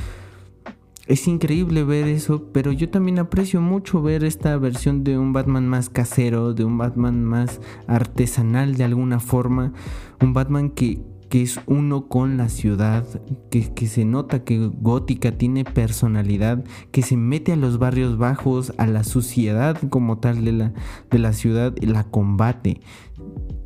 es 1.06 1.26
increíble 1.26 1.82
ver 1.82 2.06
eso, 2.06 2.50
pero 2.52 2.70
yo 2.70 2.88
también 2.88 3.18
aprecio 3.18 3.60
mucho 3.60 4.00
ver 4.00 4.22
esta 4.22 4.56
versión 4.58 5.02
de 5.02 5.18
un 5.18 5.32
Batman 5.32 5.66
más 5.66 5.90
casero, 5.90 6.54
de 6.54 6.64
un 6.64 6.78
Batman 6.78 7.24
más 7.24 7.60
artesanal 7.88 8.76
de 8.76 8.84
alguna 8.84 9.18
forma, 9.18 9.72
un 10.20 10.34
Batman 10.34 10.70
que 10.70 11.02
que 11.30 11.42
es 11.42 11.60
uno 11.66 12.08
con 12.08 12.36
la 12.36 12.48
ciudad, 12.48 13.06
que, 13.50 13.86
se 13.86 14.04
nota 14.04 14.44
que 14.44 14.58
Gótica 14.58 15.38
tiene 15.38 15.64
personalidad, 15.64 16.64
que 16.90 17.02
se 17.02 17.16
mete 17.16 17.52
a 17.52 17.56
los 17.56 17.78
barrios 17.78 18.18
bajos, 18.18 18.74
a 18.78 18.88
la 18.88 19.04
suciedad 19.04 19.78
como 19.90 20.18
tal 20.18 20.44
de 20.44 20.52
la, 20.52 20.72
de 21.08 21.18
la 21.20 21.32
ciudad 21.32 21.72
la 21.80 22.02
combate. 22.04 22.80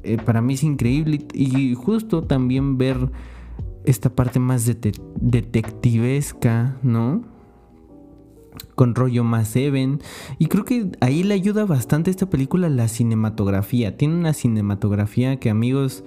Eh, 0.03 0.19
para 0.19 0.43
mí 0.43 0.55
es 0.55 0.63
increíble 0.63 1.27
y 1.33 1.75
justo 1.75 2.23
también 2.23 2.77
ver 2.77 3.11
esta 3.85 4.15
parte 4.15 4.41
más 4.41 4.67
detectivesca, 4.67 6.77
¿no? 6.83 7.25
Con 8.75 8.95
rollo 8.95 9.25
más 9.25 9.57
Even. 9.57 10.01
Y 10.39 10.47
creo 10.47 10.67
que 10.67 10.93
ahí 11.01 11.23
le 11.23 11.33
ayuda 11.33 11.65
bastante 11.65 12.11
esta 12.11 12.29
película 12.29 12.69
la 12.69 12.89
cinematografía. 12.89 13.97
Tiene 13.97 14.17
una 14.17 14.35
cinematografía 14.35 15.41
que 15.41 15.49
amigos, 15.49 16.05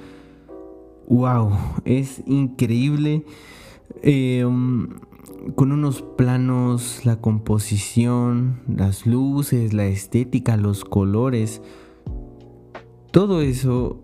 wow, 1.08 1.52
es 1.86 2.22
increíble. 2.26 3.26
Em, 4.02 4.90
con 5.56 5.72
unos 5.72 6.02
planos, 6.02 7.06
la 7.06 7.18
composición, 7.18 8.62
las 8.68 9.06
luces, 9.06 9.74
la 9.74 9.86
estética, 9.86 10.58
los 10.58 10.84
colores. 10.84 11.62
Todo 13.12 13.42
eso, 13.42 14.04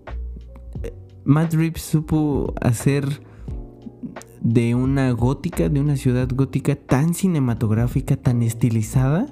Matt 1.26 1.54
Reeves 1.54 1.82
supo 1.82 2.54
hacer 2.62 3.22
de 4.42 4.76
una 4.76 5.12
gótica, 5.12 5.70
de 5.70 5.80
una 5.80 5.96
ciudad 5.96 6.28
gótica 6.34 6.76
tan 6.76 7.14
cinematográfica, 7.14 8.18
tan 8.18 8.42
estilizada. 8.42 9.28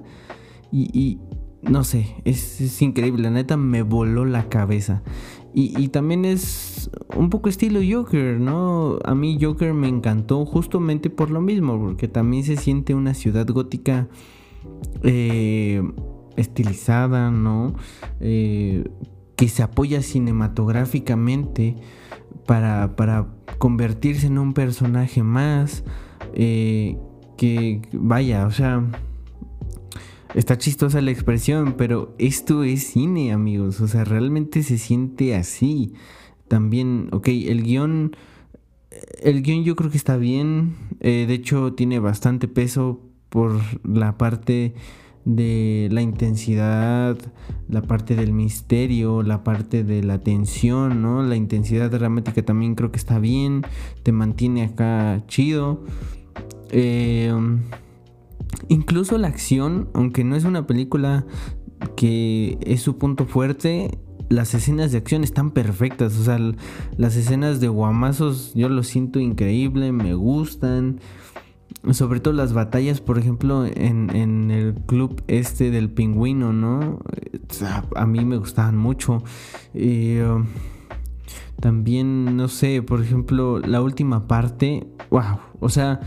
Y, 0.72 1.20
no 1.62 1.84
sé, 1.84 2.16
es, 2.24 2.82
increíble, 2.82 3.24
la 3.24 3.30
neta 3.30 3.58
me 3.58 3.82
voló 3.82 4.26
la 4.26 4.48
cabeza. 4.48 5.04
Y, 5.54 5.90
también 5.90 6.24
es 6.24 6.90
un 7.16 7.30
poco 7.30 7.50
estilo 7.50 7.82
Joker, 7.88 8.40
¿no? 8.40 9.00
A 9.04 9.14
mí 9.16 9.38
Joker 9.42 9.74
me 9.74 9.90
encantó 9.90 10.46
justamente 10.46 11.10
por 11.10 11.30
lo 11.30 11.42
mismo, 11.42 11.78
porque 11.78 12.08
también 12.08 12.46
se 12.46 12.56
siente 12.56 12.96
una 12.96 13.14
ciudad 13.14 13.46
gótica 13.48 14.08
eh, 15.04 15.84
estilizada, 16.38 17.32
¿no? 17.32 17.74
Eh, 18.22 18.90
que 19.36 19.50
se 19.50 19.62
apoya 19.62 20.02
cinematográficamente 20.02 21.76
para, 22.46 22.96
para 22.96 23.28
convertirse 23.58 24.28
en 24.28 24.38
un 24.38 24.54
personaje 24.54 25.22
más. 25.22 25.84
Eh, 26.34 26.98
que 27.36 27.82
vaya, 27.92 28.46
o 28.46 28.52
sea, 28.52 28.84
está 30.36 30.58
chistosa 30.58 31.02
la 31.02 31.12
expresión, 31.12 31.76
pero 31.78 32.16
esto 32.18 32.64
es 32.64 32.84
cine, 32.88 33.32
amigos. 33.32 33.82
O 33.82 33.88
sea, 33.88 34.04
realmente 34.04 34.64
se 34.64 34.78
siente 34.78 35.36
así. 35.36 35.94
También, 36.48 37.10
ok, 37.12 37.28
el 37.28 37.64
guion, 37.64 38.16
el 39.22 39.42
guion 39.42 39.64
yo 39.64 39.76
creo 39.76 39.90
que 39.90 39.98
está 39.98 40.18
bien. 40.18 40.76
Eh, 41.00 41.26
de 41.28 41.34
hecho, 41.34 41.74
tiene 41.74 42.00
bastante 42.00 42.48
peso 42.48 43.02
por 43.30 43.60
la 43.84 44.18
parte 44.18 44.74
de 45.24 45.88
la 45.92 46.02
intensidad, 46.02 47.18
la 47.70 47.84
parte 47.84 48.16
del 48.16 48.34
misterio, 48.34 49.22
la 49.22 49.44
parte 49.44 49.84
de 49.84 50.04
la 50.04 50.20
tensión, 50.20 51.02
¿no? 51.02 51.22
La 51.24 51.36
intensidad 51.36 51.92
dramática 51.92 52.44
también 52.44 52.76
creo 52.76 52.92
que 52.92 52.98
está 52.98 53.20
bien, 53.20 53.62
te 54.04 54.12
mantiene 54.12 54.64
acá 54.64 55.24
chido. 55.28 55.86
Eh, 56.72 57.32
incluso 58.68 59.18
la 59.18 59.28
acción, 59.28 59.90
aunque 59.94 60.24
no 60.24 60.36
es 60.36 60.44
una 60.44 60.68
película 60.68 61.26
que 61.96 62.58
es 62.62 62.82
su 62.82 62.98
punto 62.98 63.26
fuerte, 63.26 63.98
las 64.30 64.54
escenas 64.54 64.92
de 64.92 65.00
acción 65.00 65.24
están 65.24 65.52
perfectas. 65.52 66.18
O 66.18 66.24
sea, 66.24 66.40
las 66.98 67.16
escenas 67.16 67.60
de 67.60 67.68
guamazos 67.68 68.54
yo 68.54 68.70
lo 68.70 68.84
siento 68.84 69.20
increíble, 69.20 69.92
me 69.92 70.14
gustan 70.14 71.00
sobre 71.92 72.20
todo 72.20 72.34
las 72.34 72.54
batallas, 72.54 73.02
por 73.02 73.18
ejemplo, 73.18 73.66
en, 73.66 74.52
el 74.52 74.76
club 74.86 75.24
este 75.28 75.72
del 75.72 75.90
pingüino, 75.90 76.54
¿no? 76.54 77.00
A 77.96 78.06
mí 78.06 78.24
me 78.24 78.38
gustaban 78.38 78.78
mucho. 78.78 79.24
Um, 79.74 80.46
también, 81.60 82.38
no 82.38 82.48
sé, 82.48 82.82
por 82.82 83.02
ejemplo, 83.02 83.60
la 83.60 83.82
última 83.82 84.28
parte, 84.28 84.88
wow, 85.10 85.40
o 85.60 85.70
sea, 85.70 86.02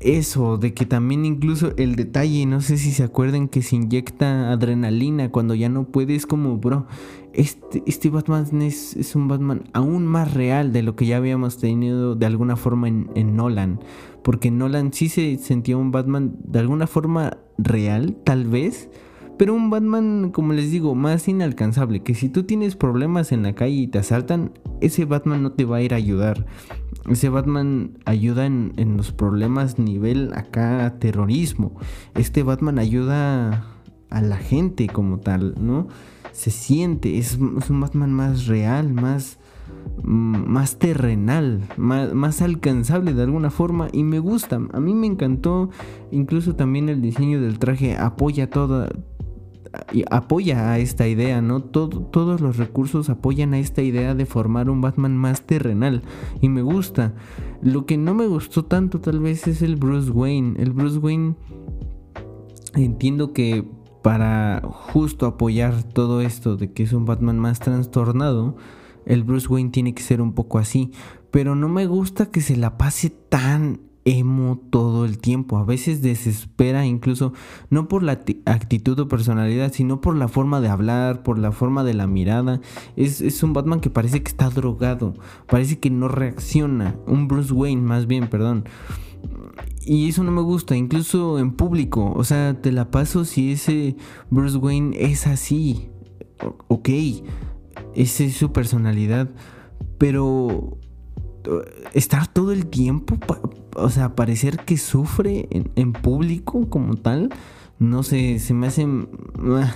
eso, 0.00 0.58
de 0.58 0.74
que 0.74 0.86
también 0.86 1.24
incluso 1.24 1.72
el 1.76 1.96
detalle, 1.96 2.46
no 2.46 2.60
sé 2.60 2.78
si 2.78 2.90
se 2.92 3.04
acuerdan 3.04 3.48
que 3.48 3.62
se 3.62 3.76
inyecta 3.76 4.50
adrenalina 4.50 5.30
cuando 5.30 5.54
ya 5.54 5.68
no 5.68 5.84
puede, 5.84 6.14
es 6.14 6.26
como, 6.26 6.58
bro, 6.58 6.86
este, 7.32 7.82
este 7.86 8.10
Batman 8.10 8.62
es, 8.62 8.96
es, 8.96 9.14
un 9.14 9.28
Batman 9.28 9.64
aún 9.72 10.06
más 10.06 10.34
real 10.34 10.72
de 10.72 10.82
lo 10.82 10.96
que 10.96 11.06
ya 11.06 11.18
habíamos 11.18 11.58
tenido 11.58 12.14
de 12.14 12.26
alguna 12.26 12.56
forma 12.56 12.88
en, 12.88 13.10
en 13.14 13.36
Nolan, 13.36 13.80
porque 14.22 14.50
Nolan 14.50 14.92
sí 14.92 15.08
se 15.08 15.38
sentía 15.38 15.76
un 15.76 15.92
Batman 15.92 16.36
de 16.44 16.58
alguna 16.58 16.86
forma 16.86 17.38
real, 17.58 18.16
tal 18.24 18.46
vez, 18.46 18.90
pero 19.38 19.54
un 19.54 19.70
Batman, 19.70 20.30
como 20.32 20.52
les 20.52 20.72
digo, 20.72 20.96
más 20.96 21.28
inalcanzable, 21.28 22.02
que 22.02 22.14
si 22.14 22.28
tú 22.28 22.42
tienes 22.42 22.74
problemas 22.74 23.30
en 23.30 23.44
la 23.44 23.54
calle 23.54 23.76
y 23.76 23.86
te 23.86 23.98
asaltan, 23.98 24.50
ese 24.80 25.04
Batman 25.04 25.44
no 25.44 25.52
te 25.52 25.64
va 25.64 25.76
a 25.76 25.82
ir 25.82 25.94
a 25.94 25.96
ayudar. 25.96 26.44
Ese 27.08 27.28
Batman 27.28 27.98
ayuda 28.04 28.46
en, 28.46 28.96
los 28.96 29.12
problemas 29.12 29.78
nivel 29.78 30.32
acá 30.34 30.96
terrorismo. 30.98 31.72
Este 32.16 32.42
Batman 32.42 32.80
ayuda 32.80 33.64
a 34.10 34.22
la 34.22 34.36
gente 34.36 34.88
como 34.88 35.20
tal, 35.20 35.54
¿no? 35.60 35.86
Se 36.32 36.50
siente, 36.50 37.18
es, 37.18 37.36
un 37.36 37.80
Batman 37.80 38.12
más 38.12 38.46
real, 38.46 38.92
más, 38.92 39.38
más 40.02 40.80
terrenal, 40.80 41.62
más, 41.76 42.12
más, 42.12 42.42
alcanzable 42.42 43.14
de 43.14 43.22
alguna 43.22 43.50
forma 43.50 43.88
y 43.92 44.02
me 44.02 44.18
gusta. 44.18 44.60
A 44.72 44.80
mí 44.80 44.94
me 44.94 45.06
encantó, 45.06 45.70
incluso 46.10 46.56
también 46.56 46.88
el 46.88 47.00
diseño 47.00 47.40
del 47.40 47.60
traje 47.60 47.96
apoya 47.96 48.50
toda, 48.50 48.88
apoya 50.10 50.72
a 50.72 50.78
esta 50.78 51.06
idea, 51.08 51.40
¿no? 51.40 51.62
todos 51.62 52.40
los 52.40 52.56
recursos 52.56 53.08
apoyan 53.10 53.54
a 53.54 53.58
esta 53.58 53.82
idea 53.82 54.14
de 54.14 54.26
formar 54.26 54.70
un 54.70 54.80
Batman 54.80 55.16
más 55.16 55.42
terrenal 55.42 56.02
y 56.40 56.48
me 56.48 56.62
gusta. 56.62 57.14
Lo 57.62 57.86
que 57.86 57.96
no 57.96 58.14
me 58.14 58.26
gustó 58.26 58.64
tanto 58.64 59.00
tal 59.00 59.20
vez 59.20 59.46
es 59.46 59.62
el 59.62 59.76
Bruce 59.76 60.10
Wayne. 60.10 60.60
El 60.62 60.72
Bruce 60.72 60.98
Wayne 60.98 61.34
entiendo 62.74 63.32
que 63.32 63.64
para 64.02 64.62
justo 64.64 65.26
apoyar 65.26 65.82
todo 65.82 66.20
esto 66.20 66.56
de 66.56 66.72
que 66.72 66.84
es 66.84 66.92
un 66.92 67.04
Batman 67.04 67.38
más 67.38 67.58
trastornado, 67.58 68.56
el 69.06 69.24
Bruce 69.24 69.48
Wayne 69.48 69.70
tiene 69.70 69.94
que 69.94 70.02
ser 70.02 70.20
un 70.20 70.34
poco 70.34 70.58
así, 70.58 70.92
pero 71.30 71.54
no 71.54 71.68
me 71.68 71.86
gusta 71.86 72.26
que 72.26 72.40
se 72.40 72.56
la 72.56 72.78
pase 72.78 73.10
tan 73.10 73.87
emo 74.08 74.58
todo 74.70 75.04
el 75.04 75.18
tiempo. 75.18 75.58
A 75.58 75.64
veces 75.64 76.00
desespera 76.00 76.86
incluso 76.86 77.32
no 77.68 77.88
por 77.88 78.02
la 78.02 78.12
actitud 78.46 78.98
o 78.98 79.08
personalidad, 79.08 79.72
sino 79.72 80.00
por 80.00 80.16
la 80.16 80.28
forma 80.28 80.60
de 80.60 80.68
hablar, 80.68 81.22
por 81.22 81.38
la 81.38 81.52
forma 81.52 81.84
de 81.84 81.94
la 81.94 82.06
mirada. 82.06 82.60
Es, 82.96 83.42
un 83.42 83.52
Batman 83.52 83.80
que 83.80 83.90
parece 83.90 84.22
que 84.22 84.28
está 84.28 84.48
drogado, 84.48 85.14
parece 85.46 85.78
que 85.78 85.90
no 85.90 86.08
reacciona. 86.08 86.96
Un 87.06 87.28
Bruce 87.28 87.52
Wayne 87.52 87.82
más 87.82 88.06
bien, 88.06 88.28
perdón. 88.28 88.64
Y 89.84 90.08
eso 90.08 90.22
no 90.22 90.30
me 90.30 90.42
gusta, 90.42 90.76
incluso 90.76 91.38
en 91.38 91.52
público. 91.52 92.12
O 92.14 92.24
sea, 92.24 92.60
te 92.60 92.72
la 92.72 92.90
paso 92.90 93.24
si 93.24 93.52
ese 93.52 93.96
Bruce 94.30 94.56
Wayne 94.56 94.96
es 94.98 95.26
así. 95.26 95.90
ok, 96.68 96.88
esa 97.94 98.24
es 98.24 98.34
su 98.34 98.52
personalidad. 98.52 99.28
Pero 99.98 100.78
estar 101.92 102.26
todo 102.26 102.52
el 102.52 102.66
tiempo, 102.66 103.18
o 103.80 103.90
sea, 103.90 104.14
parecer 104.14 104.58
que 104.58 104.76
sufre 104.76 105.48
en, 105.50 105.92
público 105.92 106.68
como 106.68 106.96
tal, 106.96 107.30
no 107.78 108.02
sé, 108.02 108.38
se 108.38 108.54
me 108.54 108.66
hace, 108.66 108.86
ah, 109.38 109.74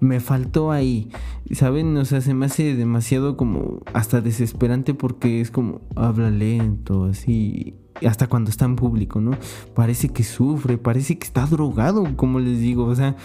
me 0.00 0.20
faltó 0.20 0.72
ahí, 0.72 1.10
¿saben? 1.52 1.96
O 1.96 2.04
sea, 2.04 2.20
se 2.20 2.34
me 2.34 2.46
hace 2.46 2.74
demasiado 2.74 3.36
como 3.36 3.80
hasta 3.92 4.20
desesperante 4.20 4.94
porque 4.94 5.40
es 5.40 5.50
como, 5.50 5.80
habla 5.94 6.30
lento, 6.30 7.04
así, 7.04 7.74
hasta 8.06 8.26
cuando 8.26 8.50
está 8.50 8.64
en 8.64 8.76
público, 8.76 9.20
¿no? 9.20 9.32
Parece 9.74 10.08
que 10.08 10.24
sufre, 10.24 10.78
parece 10.78 11.18
que 11.18 11.26
está 11.26 11.46
drogado, 11.46 12.16
como 12.16 12.40
les 12.40 12.58
digo, 12.58 12.86
o 12.86 12.94
sea, 12.94 13.16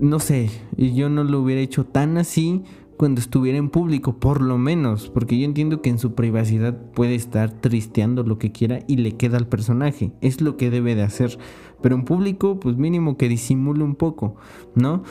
no 0.00 0.18
sé, 0.20 0.50
yo 0.76 1.08
no 1.08 1.24
lo 1.24 1.40
hubiera 1.40 1.60
hecho 1.60 1.84
tan 1.84 2.16
así 2.16 2.62
cuando 3.04 3.20
estuviera 3.20 3.58
en 3.58 3.68
público, 3.68 4.18
por 4.18 4.40
lo 4.40 4.56
menos, 4.56 5.10
porque 5.10 5.38
yo 5.38 5.44
entiendo 5.44 5.82
que 5.82 5.90
en 5.90 5.98
su 5.98 6.14
privacidad 6.14 6.90
puede 6.92 7.14
estar 7.14 7.50
tristeando 7.50 8.22
lo 8.22 8.38
que 8.38 8.50
quiera 8.50 8.78
y 8.86 8.96
le 8.96 9.12
queda 9.12 9.36
al 9.36 9.46
personaje, 9.46 10.12
es 10.22 10.40
lo 10.40 10.56
que 10.56 10.70
debe 10.70 10.94
de 10.94 11.02
hacer, 11.02 11.38
pero 11.82 11.96
en 11.96 12.06
público, 12.06 12.58
pues 12.58 12.78
mínimo 12.78 13.18
que 13.18 13.28
disimule 13.28 13.84
un 13.84 13.94
poco, 13.94 14.36
¿no? 14.74 15.02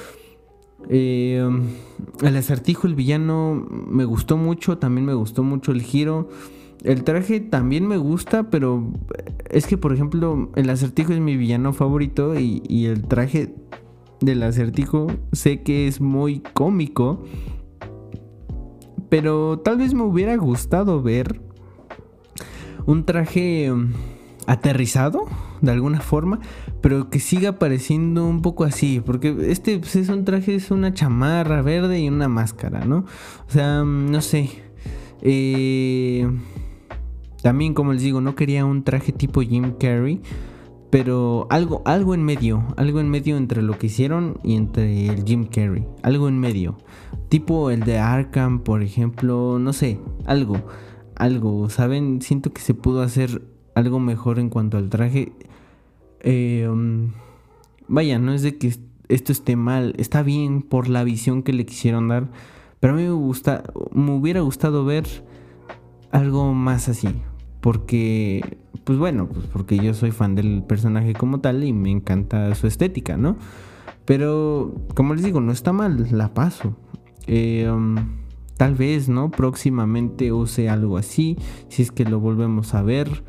Eh, 0.89 1.47
el 2.23 2.35
acertijo, 2.35 2.87
el 2.87 2.95
villano, 2.95 3.63
me 3.69 4.05
gustó 4.05 4.37
mucho, 4.37 4.79
también 4.79 5.05
me 5.05 5.13
gustó 5.13 5.43
mucho 5.43 5.71
el 5.71 5.83
giro. 5.83 6.29
El 6.83 7.03
traje 7.03 7.41
también 7.41 7.87
me 7.87 7.97
gusta, 7.97 8.49
pero 8.49 8.91
es 9.51 9.67
que, 9.67 9.77
por 9.77 9.93
ejemplo, 9.93 10.49
el 10.55 10.67
acertijo 10.71 11.13
es 11.13 11.19
mi 11.19 11.37
villano 11.37 11.73
favorito 11.73 12.39
y, 12.39 12.63
y 12.67 12.87
el 12.87 13.03
traje 13.03 13.53
del 14.19 14.41
acertijo 14.41 15.11
sé 15.31 15.61
que 15.61 15.87
es 15.87 16.01
muy 16.01 16.39
cómico 16.39 17.23
pero 19.13 19.59
tal 19.59 19.77
vez 19.77 19.93
me 19.93 20.01
hubiera 20.01 20.35
gustado 20.37 21.03
ver 21.03 21.39
un 22.87 23.05
traje 23.05 23.71
mm, 23.71 23.93
aterrizado 24.47 25.27
de 25.61 25.71
alguna 25.71 26.01
forma, 26.01 26.39
pero 26.81 27.11
que 27.11 27.19
siga 27.19 27.59
pareciendo 27.59 28.25
un 28.25 28.41
poco 28.41 28.63
así, 28.63 29.03
porque 29.05 29.37
este 29.51 29.77
pues, 29.77 29.97
es 29.97 30.09
un 30.09 30.25
traje, 30.25 30.55
es 30.55 30.71
una 30.71 30.95
chamarra 30.95 31.61
verde 31.61 31.99
y 31.99 32.09
una 32.09 32.27
máscara, 32.27 32.85
¿no? 32.85 33.05
O 33.47 33.51
sea, 33.51 33.83
mm, 33.83 34.09
no 34.09 34.19
sé. 34.19 34.49
Eh, 35.21 36.27
también, 37.43 37.75
como 37.75 37.93
les 37.93 38.01
digo, 38.01 38.19
no 38.19 38.33
quería 38.33 38.65
un 38.65 38.83
traje 38.83 39.11
tipo 39.11 39.41
Jim 39.41 39.75
Carrey, 39.79 40.23
pero 40.89 41.45
algo, 41.51 41.83
algo 41.85 42.15
en 42.15 42.23
medio, 42.23 42.65
algo 42.77 42.99
en 42.99 43.11
medio 43.11 43.37
entre 43.37 43.61
lo 43.61 43.77
que 43.77 43.85
hicieron 43.85 44.39
y 44.43 44.55
entre 44.55 45.05
el 45.05 45.23
Jim 45.23 45.45
Carrey, 45.45 45.85
algo 46.01 46.27
en 46.27 46.39
medio, 46.39 46.77
tipo 47.33 47.71
el 47.71 47.79
de 47.79 47.97
Arkham, 47.97 48.59
por 48.59 48.83
ejemplo, 48.83 49.57
no 49.57 49.73
sé, 49.73 49.99
algo 50.27 50.57
algo, 51.15 51.67
¿saben? 51.67 52.21
Siento 52.21 52.53
que 52.53 52.61
se 52.61 52.75
pudo 52.75 53.01
hacer 53.01 53.41
algo 53.73 53.99
mejor 53.99 54.37
en 54.37 54.51
cuanto 54.51 54.77
al 54.77 54.89
traje. 54.89 55.31
Eh, 56.19 56.67
um, 56.69 57.13
vaya, 57.87 58.19
no 58.19 58.33
es 58.33 58.43
de 58.43 58.59
que 58.59 58.75
esto 59.07 59.31
esté 59.31 59.55
mal, 59.55 59.95
está 59.97 60.21
bien 60.21 60.61
por 60.61 60.87
la 60.87 61.03
visión 61.03 61.41
que 61.41 61.53
le 61.53 61.65
quisieron 61.65 62.07
dar, 62.07 62.29
pero 62.79 62.93
a 62.93 62.97
mí 62.97 63.01
me 63.01 63.09
gusta, 63.09 63.63
me 63.91 64.11
hubiera 64.11 64.41
gustado 64.41 64.85
ver 64.85 65.07
algo 66.11 66.53
más 66.53 66.87
así, 66.87 67.09
porque, 67.61 68.59
pues 68.83 68.99
bueno, 68.99 69.27
pues 69.27 69.47
porque 69.47 69.77
yo 69.79 69.95
soy 69.95 70.11
fan 70.11 70.35
del 70.35 70.61
personaje 70.61 71.13
como 71.13 71.39
tal 71.39 71.63
y 71.63 71.73
me 71.73 71.89
encanta 71.89 72.53
su 72.53 72.67
estética, 72.67 73.17
¿no? 73.17 73.37
Pero, 74.05 74.75
como 74.93 75.15
les 75.15 75.23
digo, 75.23 75.41
no 75.41 75.51
está 75.51 75.73
mal, 75.73 76.07
la 76.11 76.35
paso. 76.35 76.75
Um, 77.27 78.23
Tal 78.57 78.75
vez, 78.75 79.09
¿no? 79.09 79.31
Próximamente 79.31 80.31
use 80.31 80.69
algo 80.69 80.97
así, 80.97 81.37
si 81.69 81.81
es 81.81 81.91
que 81.91 82.05
lo 82.05 82.19
volvemos 82.19 82.75
a 82.75 82.83
ver. 82.83 83.23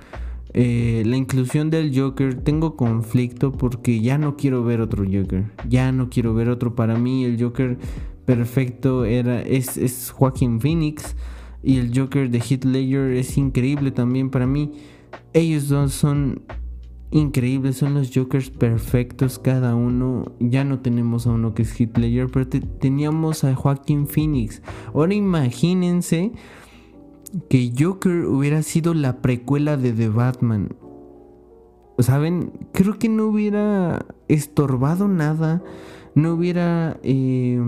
Eh, 0.52 1.02
la 1.06 1.16
inclusión 1.16 1.70
del 1.70 1.98
Joker, 1.98 2.34
tengo 2.42 2.76
conflicto 2.76 3.50
porque 3.50 4.00
ya 4.00 4.18
no 4.18 4.36
quiero 4.36 4.62
ver 4.62 4.80
otro 4.80 5.04
Joker. 5.04 5.50
Ya 5.68 5.92
no 5.92 6.10
quiero 6.10 6.34
ver 6.34 6.50
otro. 6.50 6.74
Para 6.74 6.96
mí 6.98 7.24
el 7.24 7.42
Joker 7.42 7.78
perfecto 8.26 9.04
era, 9.04 9.40
es, 9.40 9.76
es 9.78 10.10
Joaquin 10.10 10.60
Phoenix. 10.60 11.16
Y 11.62 11.78
el 11.78 11.98
Joker 11.98 12.30
de 12.30 12.38
Heath 12.38 12.64
Ledger 12.64 13.12
es 13.12 13.38
increíble 13.38 13.90
también 13.90 14.28
para 14.28 14.46
mí. 14.46 14.72
Ellos 15.32 15.68
dos 15.68 15.94
son 15.94 16.42
increíbles, 17.14 17.76
son 17.76 17.94
los 17.94 18.10
Jokers 18.12 18.50
perfectos 18.50 19.38
cada 19.38 19.76
uno. 19.76 20.32
Ya 20.40 20.64
no 20.64 20.80
tenemos 20.80 21.26
a 21.26 21.30
uno 21.30 21.54
que 21.54 21.62
es 21.62 21.78
Ledger, 21.78 22.28
pero 22.28 22.48
teníamos 22.48 23.44
a 23.44 23.54
Joaquin 23.54 24.08
Phoenix. 24.08 24.62
Ahora 24.92 25.14
imagínense 25.14 26.32
que 27.48 27.72
Joker 27.78 28.26
hubiera 28.26 28.62
sido 28.62 28.94
la 28.94 29.22
precuela 29.22 29.76
de 29.76 29.92
The 29.92 30.08
Batman. 30.08 30.74
¿Saben? 32.00 32.50
Creo 32.72 32.98
que 32.98 33.08
no 33.08 33.26
hubiera 33.26 34.04
estorbado 34.26 35.06
nada. 35.06 35.62
No 36.16 36.34
hubiera... 36.34 36.98
Eh, 37.04 37.62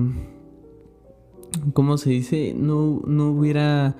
¿Cómo 1.72 1.98
se 1.98 2.10
dice? 2.10 2.52
No, 2.58 3.00
no 3.06 3.30
hubiera 3.30 3.96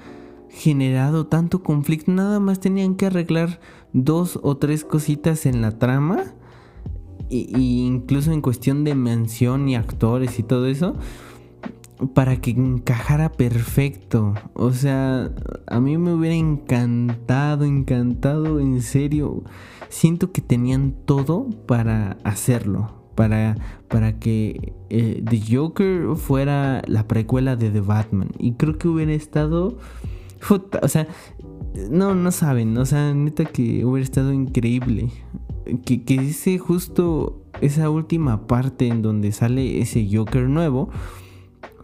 generado 0.50 1.26
tanto 1.26 1.62
conflicto. 1.62 2.12
Nada 2.12 2.40
más 2.40 2.60
tenían 2.60 2.94
que 2.94 3.06
arreglar 3.06 3.60
dos 3.92 4.38
o 4.42 4.56
tres 4.56 4.84
cositas 4.84 5.46
en 5.46 5.62
la 5.62 5.78
trama. 5.78 6.34
Y, 7.28 7.84
incluso 7.84 8.32
en 8.32 8.40
cuestión 8.40 8.84
de 8.84 8.94
mención 8.94 9.68
y 9.68 9.74
actores 9.74 10.38
y 10.38 10.42
todo 10.42 10.66
eso. 10.66 10.96
Para 12.14 12.36
que 12.36 12.50
encajara 12.50 13.32
perfecto. 13.32 14.34
O 14.54 14.72
sea, 14.72 15.30
a 15.66 15.80
mí 15.80 15.98
me 15.98 16.12
hubiera 16.12 16.36
encantado, 16.36 17.64
encantado, 17.64 18.60
en 18.60 18.82
serio. 18.82 19.44
Siento 19.88 20.30
que 20.30 20.40
tenían 20.40 20.94
todo 21.04 21.48
para 21.66 22.18
hacerlo. 22.22 22.94
Para, 23.14 23.56
para 23.88 24.18
que 24.18 24.74
eh, 24.90 25.24
The 25.28 25.56
Joker 25.56 26.16
fuera 26.16 26.82
la 26.86 27.08
precuela 27.08 27.56
de 27.56 27.70
The 27.70 27.80
Batman. 27.80 28.28
Y 28.38 28.52
creo 28.52 28.78
que 28.78 28.88
hubiera 28.88 29.12
estado... 29.12 29.78
o 30.82 30.88
sea, 30.88 31.08
no, 31.90 32.14
no 32.14 32.30
saben, 32.30 32.76
o 32.78 32.86
sea, 32.86 33.14
neta 33.14 33.44
que 33.44 33.84
hubiera 33.84 34.04
estado 34.04 34.32
increíble. 34.32 35.10
Que, 35.84 36.04
que 36.04 36.14
ese 36.14 36.58
justo 36.58 37.42
esa 37.60 37.90
última 37.90 38.46
parte 38.46 38.86
en 38.86 39.02
donde 39.02 39.32
sale 39.32 39.80
ese 39.80 40.06
Joker 40.10 40.48
nuevo 40.48 40.90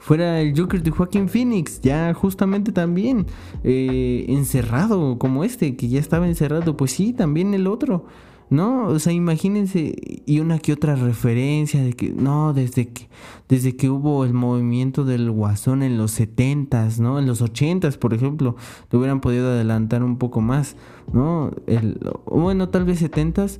fuera 0.03 0.41
el 0.41 0.59
Joker 0.59 0.83
de 0.83 0.91
Joaquin 0.91 1.29
Phoenix, 1.29 1.81
ya 1.81 2.13
justamente 2.13 2.73
también 2.73 3.27
eh, 3.63 4.25
encerrado 4.29 5.17
como 5.17 5.45
este, 5.45 5.77
que 5.77 5.89
ya 5.89 6.01
estaba 6.01 6.27
encerrado, 6.27 6.77
pues 6.77 6.91
sí, 6.91 7.13
también 7.13 7.55
el 7.55 7.69
otro. 7.69 8.07
¿No? 8.53 8.87
O 8.89 8.99
sea, 8.99 9.15
imagínense 9.15 9.95
y 10.27 10.41
una 10.41 10.59
que 10.59 10.75
otra 10.75 10.95
referencia 10.95 11.83
de 11.83 11.95
que 11.95 12.11
no, 12.11 12.53
desde 12.53 12.89
que 12.89 13.09
desde 13.49 13.77
que 13.77 13.89
hubo 13.89 14.27
el 14.27 14.35
movimiento 14.35 15.05
del 15.05 15.31
Guasón 15.31 15.83
en 15.83 15.97
los 15.97 16.21
70s, 16.21 16.99
¿no? 16.99 17.19
En 17.19 17.27
los 17.27 17.43
80s, 17.43 17.97
por 17.97 18.13
ejemplo, 18.13 18.57
lo 18.91 18.99
hubieran 18.99 19.23
podido 19.23 19.51
adelantar 19.51 20.03
un 20.03 20.19
poco 20.19 20.43
más, 20.43 20.77
¿no? 21.15 21.51
El, 21.67 21.99
bueno, 22.27 22.69
tal 22.69 22.85
vez 22.85 23.03
70s 23.03 23.59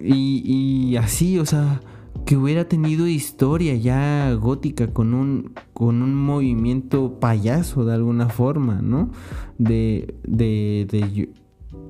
y, 0.00 0.42
y 0.44 0.96
así, 0.96 1.40
o 1.40 1.46
sea, 1.46 1.80
que 2.24 2.36
hubiera 2.36 2.68
tenido 2.68 3.08
historia 3.08 3.74
ya 3.74 4.32
gótica 4.34 4.86
con 4.92 5.12
un 5.14 5.54
con 5.72 6.02
un 6.02 6.14
movimiento 6.14 7.18
payaso 7.18 7.84
de 7.84 7.94
alguna 7.94 8.28
forma, 8.28 8.80
¿no? 8.80 9.10
De, 9.58 10.14
de 10.22 10.86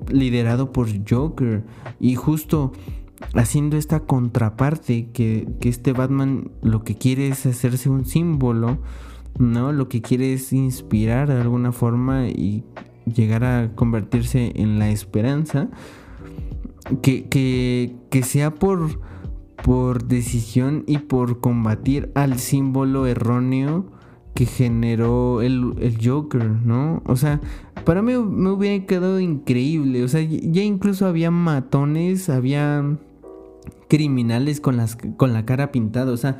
liderado 0.09 0.71
por 0.71 0.87
Joker 1.07 1.63
y 1.99 2.15
justo 2.15 2.71
haciendo 3.33 3.77
esta 3.77 4.01
contraparte 4.01 5.09
que, 5.11 5.47
este 5.61 5.93
Batman 5.93 6.51
lo 6.61 6.83
que 6.83 6.95
quiere 6.95 7.27
es 7.29 7.45
hacerse 7.45 7.89
un 7.89 8.05
símbolo, 8.05 8.79
¿no? 9.39 9.71
Lo 9.71 9.89
que 9.89 10.01
quiere 10.01 10.33
es 10.33 10.53
inspirar 10.53 11.27
de 11.27 11.41
alguna 11.41 11.71
forma 11.71 12.27
y 12.27 12.63
llegar 13.05 13.43
a 13.43 13.71
convertirse 13.75 14.51
en 14.55 14.79
la 14.79 14.89
esperanza. 14.89 15.69
Que, 17.01 17.27
que, 17.27 18.23
sea 18.23 18.53
por, 18.53 18.99
por 19.63 20.05
decisión 20.05 20.83
y 20.85 20.99
por 20.99 21.39
combatir 21.39 22.11
al 22.13 22.37
símbolo 22.37 23.07
erróneo 23.07 23.87
que 24.35 24.45
generó 24.45 25.41
el, 25.41 25.75
el 25.79 25.97
Joker, 26.05 26.43
¿no? 26.43 27.01
O 27.05 27.15
sea, 27.15 27.39
para 27.85 28.01
mí 28.01 28.13
me 28.17 28.49
hubiera 28.49 28.85
quedado 28.85 29.21
increíble. 29.21 30.03
O 30.03 30.09
sea, 30.09 30.21
ya 30.21 30.61
incluso 30.61 31.07
había 31.07 31.31
matones, 31.31 32.29
había 32.29 32.97
criminales 33.87 34.59
con, 34.59 34.75
las, 34.75 34.97
con 35.15 35.31
la 35.31 35.45
cara 35.45 35.71
pintada. 35.71 36.11
O 36.11 36.17
sea, 36.17 36.37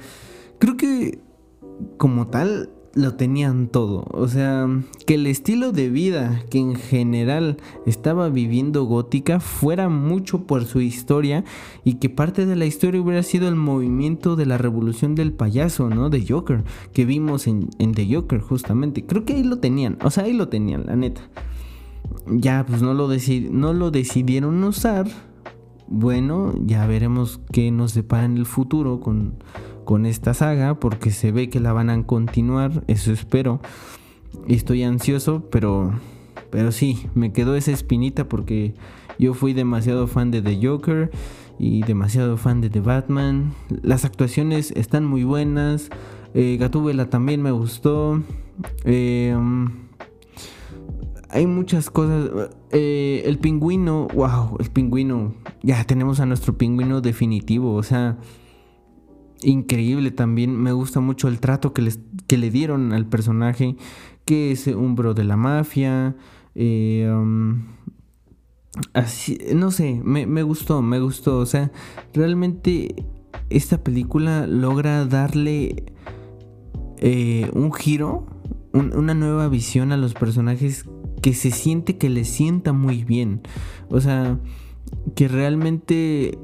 creo 0.60 0.76
que 0.76 1.20
como 1.98 2.28
tal 2.28 2.70
lo 2.96 3.16
tenían 3.16 3.68
todo. 3.68 4.06
O 4.12 4.28
sea, 4.28 4.68
que 5.06 5.16
el 5.16 5.28
estilo 5.28 5.72
de 5.72 5.90
vida 5.90 6.44
que 6.50 6.60
en 6.60 6.76
general 6.76 7.58
estaba 7.86 8.30
viviendo 8.30 8.86
Gótica 8.86 9.40
fuera 9.40 9.90
mucho 9.90 10.48
por 10.48 10.66
su 10.66 10.82
historia 10.82 11.44
y 11.84 11.96
que 11.96 12.10
parte 12.10 12.46
de 12.46 12.56
la 12.56 12.66
historia 12.66 13.02
hubiera 13.02 13.22
sido 13.22 13.48
el 13.50 13.56
movimiento 13.56 14.36
de 14.36 14.46
la 14.46 14.58
revolución 14.58 15.14
del 15.14 15.34
payaso, 15.34 15.90
¿no? 15.90 16.10
De 16.10 16.26
Joker, 16.26 16.64
que 16.94 17.06
vimos 17.06 17.48
en, 17.48 17.70
en 17.80 17.94
The 17.94 18.16
Joker 18.16 18.40
justamente. 18.40 19.06
Creo 19.06 19.26
que 19.26 19.34
ahí 19.34 19.44
lo 19.44 19.60
tenían, 19.60 19.98
o 20.02 20.10
sea, 20.10 20.24
ahí 20.24 20.34
lo 20.34 20.48
tenían, 20.48 20.86
la 20.86 20.96
neta. 20.96 21.22
Ya, 22.28 22.66
pues 22.66 22.82
no 22.82 22.94
lo, 22.94 23.10
no 23.52 23.74
lo 23.74 23.92
decidieron 23.92 24.64
usar. 24.64 25.08
Bueno, 25.88 26.54
ya 26.66 26.88
veremos 26.88 27.42
qué 27.52 27.70
nos 27.72 27.94
depara 27.94 28.26
en 28.26 28.38
el 28.38 28.46
futuro 28.46 29.02
con 29.02 29.36
con 29.86 30.06
esta 30.06 30.34
saga 30.34 30.80
porque 30.80 31.12
se 31.12 31.32
ve 31.32 31.50
que 31.50 31.60
la 31.60 31.72
van 31.72 31.90
a 31.90 32.04
continuar, 32.04 32.84
eso 32.88 33.14
espero. 33.14 33.62
Estoy 34.48 34.84
ansioso, 34.84 35.48
pero 35.50 35.94
pero 36.50 36.72
sí, 36.72 37.08
me 37.16 37.34
quedó 37.34 37.56
esa 37.56 37.72
espinita 37.72 38.30
porque 38.30 38.76
yo 39.20 39.34
fui 39.34 39.54
demasiado 39.54 40.08
fan 40.08 40.32
de 40.32 40.42
The 40.42 40.66
Joker 40.66 41.12
y 41.60 41.84
demasiado 41.84 42.38
fan 42.38 42.62
de 42.62 42.70
The 42.70 42.80
Batman. 42.80 43.54
Las 43.82 44.06
actuaciones 44.06 44.72
están 44.72 45.06
muy 45.06 45.26
buenas. 45.26 45.90
Eh, 46.34 46.58
Gatúbela 46.58 47.10
también 47.10 47.42
me 47.42 47.52
gustó. 47.52 48.22
Eh, 48.86 49.36
hay 51.30 51.48
muchas 51.48 51.90
cosas. 51.90 52.50
Eh, 52.72 53.24
el 53.26 53.38
pingüino, 53.38 54.08
wow, 54.14 54.56
el 54.60 54.70
pingüino. 54.70 55.34
Ya 55.62 55.84
tenemos 55.84 56.22
a 56.22 56.26
nuestro 56.26 56.58
pingüino 56.58 57.02
definitivo. 57.02 57.74
O 57.76 57.84
sea, 57.84 58.18
increíble 59.46 60.12
también. 60.12 60.56
Me 60.58 60.72
gusta 60.72 61.00
mucho 61.00 61.28
el 61.28 61.40
trato 61.40 61.74
que, 61.74 61.82
les, 61.82 62.00
que 62.28 62.38
le 62.38 62.52
dieron 62.52 62.94
al 62.94 63.08
personaje, 63.08 63.76
que 64.26 64.52
es 64.52 64.68
un 64.68 64.96
bro 64.96 65.14
de 65.14 65.24
la 65.24 65.38
mafia. 65.38 66.16
Eh, 66.56 67.10
así, 68.94 69.38
no 69.54 69.72
sé, 69.72 70.02
me, 70.04 70.44
gustó, 70.44 70.82
me 70.82 71.00
gustó. 71.00 71.40
O 71.40 71.46
sea, 71.46 71.72
realmente 72.14 72.96
esta 73.50 73.84
película 73.84 74.48
logra 74.48 75.06
darle 75.06 75.86
eh, 76.98 77.50
un 77.54 77.72
giro 77.74 78.28
una 78.76 79.14
nueva 79.14 79.48
visión 79.48 79.94
a 79.94 79.98
los 79.98 80.14
personajes 80.14 80.86
que 81.22 81.34
se 81.34 81.52
siente 81.52 81.98
que 81.98 82.10
les 82.10 82.28
sienta 82.28 82.74
muy 82.74 83.04
bien. 83.04 83.42
O 83.90 84.02
sea, 84.02 84.38
que 85.16 85.28
realmente 85.28 86.38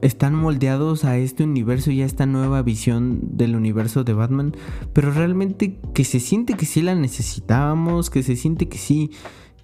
están 0.00 0.34
moldeados 0.34 1.04
a 1.04 1.18
este 1.18 1.44
universo 1.44 1.90
y 1.90 2.02
a 2.02 2.06
esta 2.06 2.26
nueva 2.26 2.62
visión 2.62 3.20
del 3.36 3.56
universo 3.56 4.04
de 4.04 4.12
Batman, 4.12 4.54
pero 4.92 5.10
realmente 5.10 5.80
que 5.94 6.04
se 6.04 6.20
siente 6.20 6.54
que 6.54 6.66
sí 6.66 6.82
la 6.82 6.94
necesitábamos, 6.94 8.10
que 8.10 8.22
se 8.22 8.36
siente 8.36 8.68
que 8.68 8.78
sí, 8.78 9.10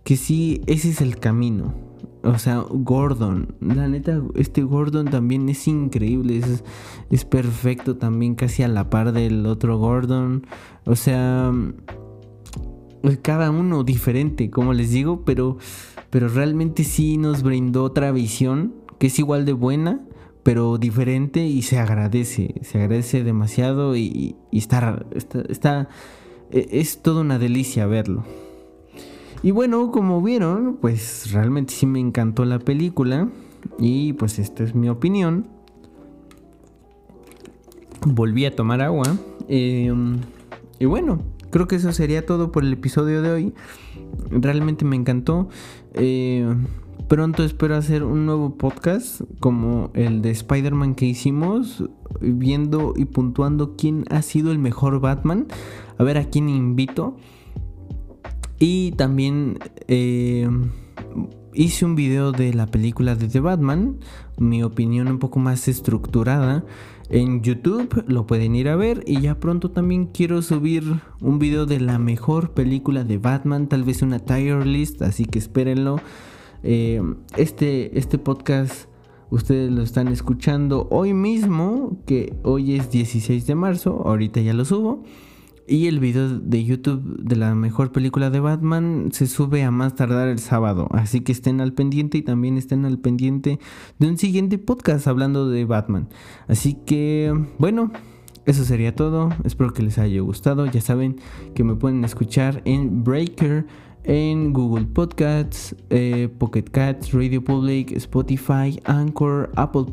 que 0.02 0.16
sí, 0.16 0.62
ese 0.66 0.90
es 0.90 1.00
el 1.00 1.18
camino. 1.18 1.74
O 2.22 2.38
sea, 2.38 2.64
Gordon, 2.70 3.54
la 3.60 3.86
neta, 3.86 4.22
este 4.34 4.62
Gordon 4.62 5.06
también 5.06 5.48
es 5.50 5.68
increíble, 5.68 6.38
es, 6.38 6.64
es 7.10 7.24
perfecto 7.26 7.96
también, 7.96 8.34
casi 8.34 8.62
a 8.62 8.68
la 8.68 8.88
par 8.88 9.12
del 9.12 9.44
otro 9.44 9.78
Gordon. 9.78 10.46
O 10.86 10.96
sea, 10.96 11.52
cada 13.20 13.50
uno 13.50 13.84
diferente, 13.84 14.50
como 14.50 14.72
les 14.72 14.90
digo, 14.90 15.24
pero, 15.24 15.58
pero 16.08 16.28
realmente 16.28 16.84
sí 16.84 17.18
nos 17.18 17.42
brindó 17.42 17.84
otra 17.84 18.10
visión 18.10 18.72
que 18.98 19.08
es 19.08 19.18
igual 19.18 19.44
de 19.44 19.52
buena 19.52 20.00
pero 20.44 20.76
diferente 20.78 21.44
y 21.46 21.62
se 21.62 21.78
agradece, 21.78 22.54
se 22.62 22.78
agradece 22.78 23.24
demasiado 23.24 23.96
y, 23.96 24.36
está, 24.52 25.04
está, 25.48 25.88
e, 26.50 26.68
es 26.70 27.02
toda 27.02 27.22
una 27.22 27.38
delicia 27.38 27.86
verlo. 27.86 28.24
Y 29.42 29.50
bueno, 29.50 29.90
como 29.90 30.22
vieron, 30.22 30.76
pues 30.80 31.32
realmente 31.32 31.72
sí 31.72 31.86
me 31.86 31.98
encantó 31.98 32.44
la 32.44 32.58
película 32.58 33.28
y 33.78 34.12
pues 34.12 34.38
esta 34.38 34.64
es 34.64 34.74
mi 34.74 34.88
opinión. 34.88 35.46
Volví 38.06 38.44
a 38.44 38.54
tomar 38.54 38.82
agua. 38.82 39.16
Em, 39.48 40.20
y 40.78 40.84
bueno, 40.84 41.22
creo 41.50 41.66
que 41.66 41.76
eso 41.76 41.92
sería 41.92 42.26
todo 42.26 42.52
por 42.52 42.64
el 42.64 42.72
episodio 42.72 43.22
de 43.22 43.30
hoy. 43.30 43.54
Realmente 44.30 44.84
me 44.84 44.96
encantó. 44.96 45.48
Eh, 45.94 46.46
Pronto 47.08 47.44
espero 47.44 47.76
hacer 47.76 48.02
un 48.02 48.24
nuevo 48.26 48.56
podcast 48.56 49.20
como 49.40 49.90
el 49.94 50.22
de 50.22 50.30
Spider-Man 50.30 50.94
que 50.94 51.06
hicimos, 51.06 51.84
viendo 52.20 52.94
y 52.96 53.04
puntuando 53.04 53.76
quién 53.76 54.04
ha 54.10 54.22
sido 54.22 54.50
el 54.50 54.58
mejor 54.58 55.00
Batman. 55.00 55.46
A 55.98 56.04
ver 56.04 56.18
a 56.18 56.24
quién 56.24 56.48
invito. 56.48 57.16
Y 58.58 58.92
también 58.92 59.58
eh, 59.88 60.48
hice 61.54 61.84
un 61.84 61.94
video 61.94 62.32
de 62.32 62.52
la 62.52 62.66
película 62.66 63.14
de 63.14 63.28
The 63.28 63.40
Batman, 63.40 63.98
mi 64.38 64.62
opinión 64.62 65.08
un 65.08 65.18
poco 65.18 65.38
más 65.38 65.68
estructurada. 65.68 66.64
En 67.10 67.42
YouTube 67.42 68.04
lo 68.08 68.26
pueden 68.26 68.54
ir 68.56 68.68
a 68.68 68.76
ver 68.76 69.04
y 69.06 69.20
ya 69.20 69.38
pronto 69.38 69.70
también 69.70 70.06
quiero 70.06 70.40
subir 70.40 71.00
un 71.20 71.38
video 71.38 71.66
de 71.66 71.80
la 71.80 71.98
mejor 71.98 72.52
película 72.52 73.04
de 73.04 73.18
Batman, 73.18 73.68
tal 73.68 73.84
vez 73.84 74.00
una 74.02 74.18
tier 74.18 74.66
list, 74.66 75.02
así 75.02 75.26
que 75.26 75.38
espérenlo. 75.38 76.00
Eh, 76.64 77.02
este, 77.36 77.98
este 77.98 78.18
podcast 78.18 78.88
ustedes 79.30 79.70
lo 79.70 79.82
están 79.82 80.08
escuchando 80.08 80.88
hoy 80.90 81.12
mismo, 81.12 81.98
que 82.06 82.34
hoy 82.42 82.76
es 82.76 82.90
16 82.90 83.46
de 83.46 83.54
marzo, 83.54 84.02
ahorita 84.06 84.40
ya 84.40 84.54
lo 84.54 84.64
subo. 84.64 85.04
Y 85.66 85.86
el 85.86 85.98
video 85.98 86.38
de 86.40 86.64
YouTube 86.64 87.22
de 87.22 87.36
la 87.36 87.54
mejor 87.54 87.90
película 87.90 88.28
de 88.28 88.40
Batman 88.40 89.08
se 89.12 89.26
sube 89.26 89.62
a 89.62 89.70
más 89.70 89.94
tardar 89.94 90.28
el 90.28 90.38
sábado. 90.38 90.88
Así 90.92 91.20
que 91.20 91.32
estén 91.32 91.60
al 91.62 91.72
pendiente 91.72 92.18
y 92.18 92.22
también 92.22 92.58
estén 92.58 92.84
al 92.84 92.98
pendiente 92.98 93.58
de 93.98 94.08
un 94.08 94.18
siguiente 94.18 94.58
podcast 94.58 95.06
hablando 95.06 95.48
de 95.48 95.64
Batman. 95.64 96.08
Así 96.48 96.74
que, 96.84 97.32
bueno, 97.58 97.92
eso 98.44 98.64
sería 98.64 98.94
todo. 98.94 99.30
Espero 99.44 99.72
que 99.72 99.82
les 99.82 99.96
haya 99.96 100.20
gustado. 100.20 100.66
Ya 100.66 100.82
saben 100.82 101.16
que 101.54 101.64
me 101.64 101.74
pueden 101.74 102.04
escuchar 102.04 102.60
en 102.66 103.02
Breaker 103.02 103.66
en 104.04 104.52
Google 104.52 104.86
Podcasts, 104.86 105.74
eh, 105.90 106.28
Pocket 106.38 106.64
Cats, 106.64 107.12
Radio 107.12 107.42
Public, 107.42 107.92
Spotify, 107.92 108.80
Anchor, 108.84 109.50
Apple, 109.56 109.86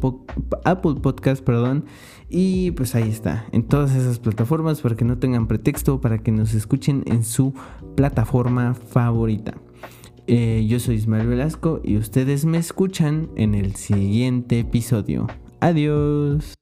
Apple 0.66 0.96
Podcasts, 1.02 1.42
perdón. 1.44 1.86
Y 2.30 2.72
pues 2.72 2.96
ahí 2.96 3.10
está, 3.10 3.46
en 3.52 3.64
todas 3.64 3.96
esas 3.96 4.20
plataformas 4.20 4.82
para 4.82 4.96
que 4.96 5.06
no 5.06 5.18
tengan 5.18 5.48
pretexto, 5.48 6.00
para 6.00 6.20
que 6.20 6.32
nos 6.32 6.54
escuchen 6.54 7.04
en 7.08 7.24
su 7.24 7.54
plataforma 7.96 8.74
favorita. 8.74 9.56
Eh, 10.28 10.66
yo 10.68 10.80
soy 10.80 10.96
Ismael 10.96 11.28
Velasco 11.28 11.82
y 11.84 11.98
ustedes 11.98 12.46
me 12.46 12.58
escuchan 12.58 13.30
en 13.36 13.56
el 13.56 13.76
siguiente 13.76 14.60
episodio. 14.60 15.28
Adiós. 15.60 16.61